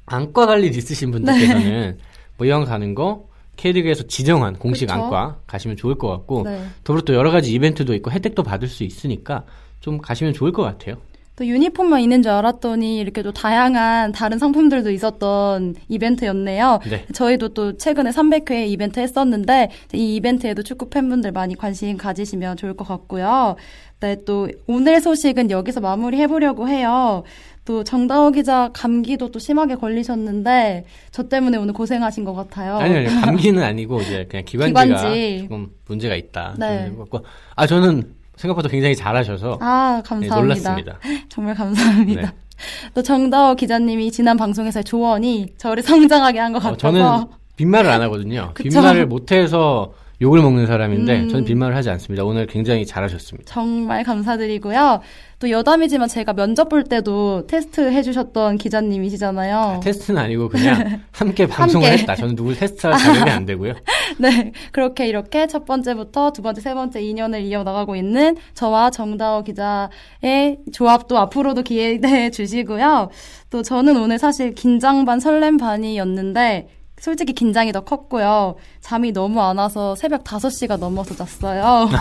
안과 0.05 0.47
관리 0.47 0.67
있으신 0.67 1.11
분들께서는 1.11 1.97
뭐 2.37 2.47
이왕 2.47 2.65
가는 2.65 2.95
거 2.95 3.28
K리그에서 3.59 4.03
지정한 4.03 4.55
공식 4.55 4.87
그쵸. 4.87 4.93
안과 4.93 5.39
가시면 5.45 5.75
좋을 5.75 5.95
것 5.95 6.07
같고 6.07 6.43
네. 6.43 6.63
더불어 6.83 7.03
또 7.03 7.13
여러 7.13 7.29
가지 7.29 7.51
이벤트도 7.51 7.93
있고 7.95 8.11
혜택도 8.11 8.41
받을 8.43 8.67
수 8.67 8.83
있으니까 8.83 9.43
좀 9.81 9.97
가시면 9.97 10.33
좋을 10.33 10.51
것 10.53 10.63
같아요. 10.63 10.95
또 11.35 11.45
유니폼만 11.45 12.01
있는 12.01 12.21
줄 12.21 12.33
알았더니 12.33 12.99
이렇게 12.99 13.21
또 13.21 13.31
다양한 13.31 14.11
다른 14.11 14.39
상품들도 14.39 14.91
있었던 14.91 15.75
이벤트였네요. 15.87 16.79
네. 16.89 17.05
저희도 17.13 17.49
또 17.49 17.77
최근에 17.77 18.09
300회 18.09 18.67
이벤트 18.67 18.99
했었는데 18.99 19.69
이 19.93 20.15
이벤트에도 20.17 20.63
축구 20.63 20.89
팬분들 20.89 21.31
많이 21.31 21.55
관심 21.55 21.95
가지시면 21.95 22.57
좋을 22.57 22.75
것 22.75 22.85
같고요. 22.85 23.55
네, 24.01 24.17
또 24.25 24.49
오늘 24.67 25.01
소식은 25.01 25.51
여기서 25.51 25.81
마무리해 25.81 26.27
보려고 26.27 26.67
해요. 26.67 27.23
또 27.69 27.83
정다호 27.83 28.31
기자 28.31 28.71
감기도 28.73 29.29
또 29.29 29.37
심하게 29.37 29.75
걸리셨는데 29.75 30.85
저 31.11 31.21
때문에 31.29 31.55
오늘 31.55 31.71
고생하신 31.75 32.25
것 32.25 32.33
같아요. 32.33 32.77
아니 32.77 32.95
아니 32.95 33.05
감기는 33.21 33.61
아니고 33.61 34.01
이제 34.01 34.25
그냥 34.27 34.43
기관지가 34.43 34.85
기관지. 34.85 35.41
조금 35.43 35.67
문제가 35.85 36.15
있다. 36.15 36.55
네. 36.57 36.91
같고 36.97 37.23
아 37.55 37.67
저는 37.67 38.15
생각보다 38.37 38.69
굉장히 38.69 38.95
잘하셔서 38.95 39.59
아, 39.61 39.97
네, 39.97 40.09
감사합니다. 40.09 40.35
놀랐습니다. 40.35 40.99
정말 41.29 41.53
감사합니다. 41.53 42.21
네. 42.21 42.27
또 42.95 43.03
정다호 43.03 43.53
기자님이 43.53 44.11
지난 44.11 44.35
방송에서의 44.35 44.83
조언이 44.83 45.53
저를 45.57 45.83
성장하게 45.85 46.39
한것 46.39 46.65
어, 46.65 46.71
같아서 46.71 46.77
저는 46.91 47.27
빈말을 47.55 47.87
안 47.87 48.01
하거든요. 48.01 48.51
빈말을 48.55 49.05
못해서 49.05 49.93
욕을 50.21 50.41
먹는 50.41 50.65
사람인데 50.65 51.21
음. 51.21 51.29
저는 51.29 51.45
빈말을 51.45 51.75
하지 51.75 51.89
않습니다. 51.91 52.25
오늘 52.25 52.45
굉장히 52.45 52.85
잘하셨습니다. 52.85 53.53
정말 53.53 54.03
감사드리고요. 54.03 54.99
또 55.39 55.49
여담이지만 55.49 56.09
제가 56.09 56.33
면접 56.33 56.67
볼 56.67 56.83
때도 56.83 57.47
테스트 57.47 57.89
해주셨던 57.89 58.57
기자님이시잖아요. 58.57 59.79
테스트는 59.81 60.21
아니고 60.21 60.49
그냥 60.49 61.01
함께 61.13 61.47
방송을 61.47 61.87
함께. 61.87 62.01
했다. 62.01 62.15
저는 62.15 62.35
누굴 62.35 62.57
테스트할 62.57 62.97
자격이 62.97 63.29
안 63.29 63.45
되고요. 63.45 63.73
네, 64.19 64.51
그렇게 64.73 65.07
이렇게 65.07 65.47
첫 65.47 65.63
번째부터 65.65 66.31
두 66.33 66.41
번째, 66.41 66.59
세 66.59 66.73
번째 66.73 67.01
2년을 67.01 67.41
이어나가고 67.43 67.95
있는 67.95 68.35
저와 68.53 68.89
정다호 68.91 69.43
기자의 69.43 70.57
조합도 70.73 71.17
앞으로도 71.17 71.61
기대해 71.61 72.29
주시고요. 72.29 73.09
또 73.49 73.61
저는 73.61 73.95
오늘 73.95 74.19
사실 74.19 74.53
긴장 74.53 75.05
반 75.05 75.21
설렘 75.21 75.55
반이었는데 75.55 76.67
솔직히 76.99 77.33
긴장이 77.33 77.71
더 77.71 77.81
컸고요. 77.81 78.55
잠이 78.81 79.11
너무 79.11 79.41
안 79.41 79.57
와서 79.57 79.95
새벽 79.95 80.23
5시가 80.23 80.77
넘어서 80.77 81.15
잤어요. 81.15 81.89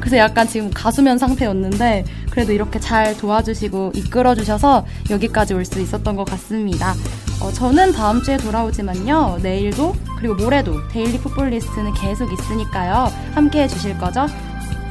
그래서 0.00 0.16
약간 0.18 0.46
지금 0.46 0.70
가수면 0.72 1.18
상태였는데 1.18 2.04
그래도 2.30 2.52
이렇게 2.52 2.78
잘 2.78 3.16
도와주시고 3.16 3.92
이끌어 3.96 4.34
주셔서 4.34 4.84
여기까지 5.10 5.54
올 5.54 5.64
수 5.64 5.80
있었던 5.80 6.14
것 6.14 6.24
같습니다. 6.24 6.94
어, 7.40 7.50
저는 7.50 7.92
다음 7.92 8.22
주에 8.22 8.36
돌아오지만요. 8.36 9.38
내일도 9.42 9.94
그리고 10.18 10.34
모레도 10.36 10.88
데일리 10.88 11.18
풋볼리스트는 11.18 11.92
계속 11.94 12.32
있으니까요. 12.32 13.08
함께 13.34 13.62
해주실 13.62 13.98
거죠? 13.98 14.26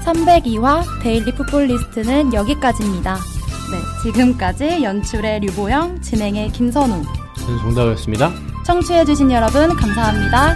302화 0.04 0.84
데일리 1.02 1.34
풋볼리스트는 1.34 2.34
여기까지입니다. 2.34 3.16
네, 3.16 4.04
지금까지 4.04 4.84
연출의 4.84 5.40
류보영, 5.42 6.02
진행의 6.02 6.52
김선우. 6.52 7.04
정다우였습니다. 7.36 8.32
청취해주신 8.66 9.32
여러분 9.32 9.76
감사합니다. 9.76 10.56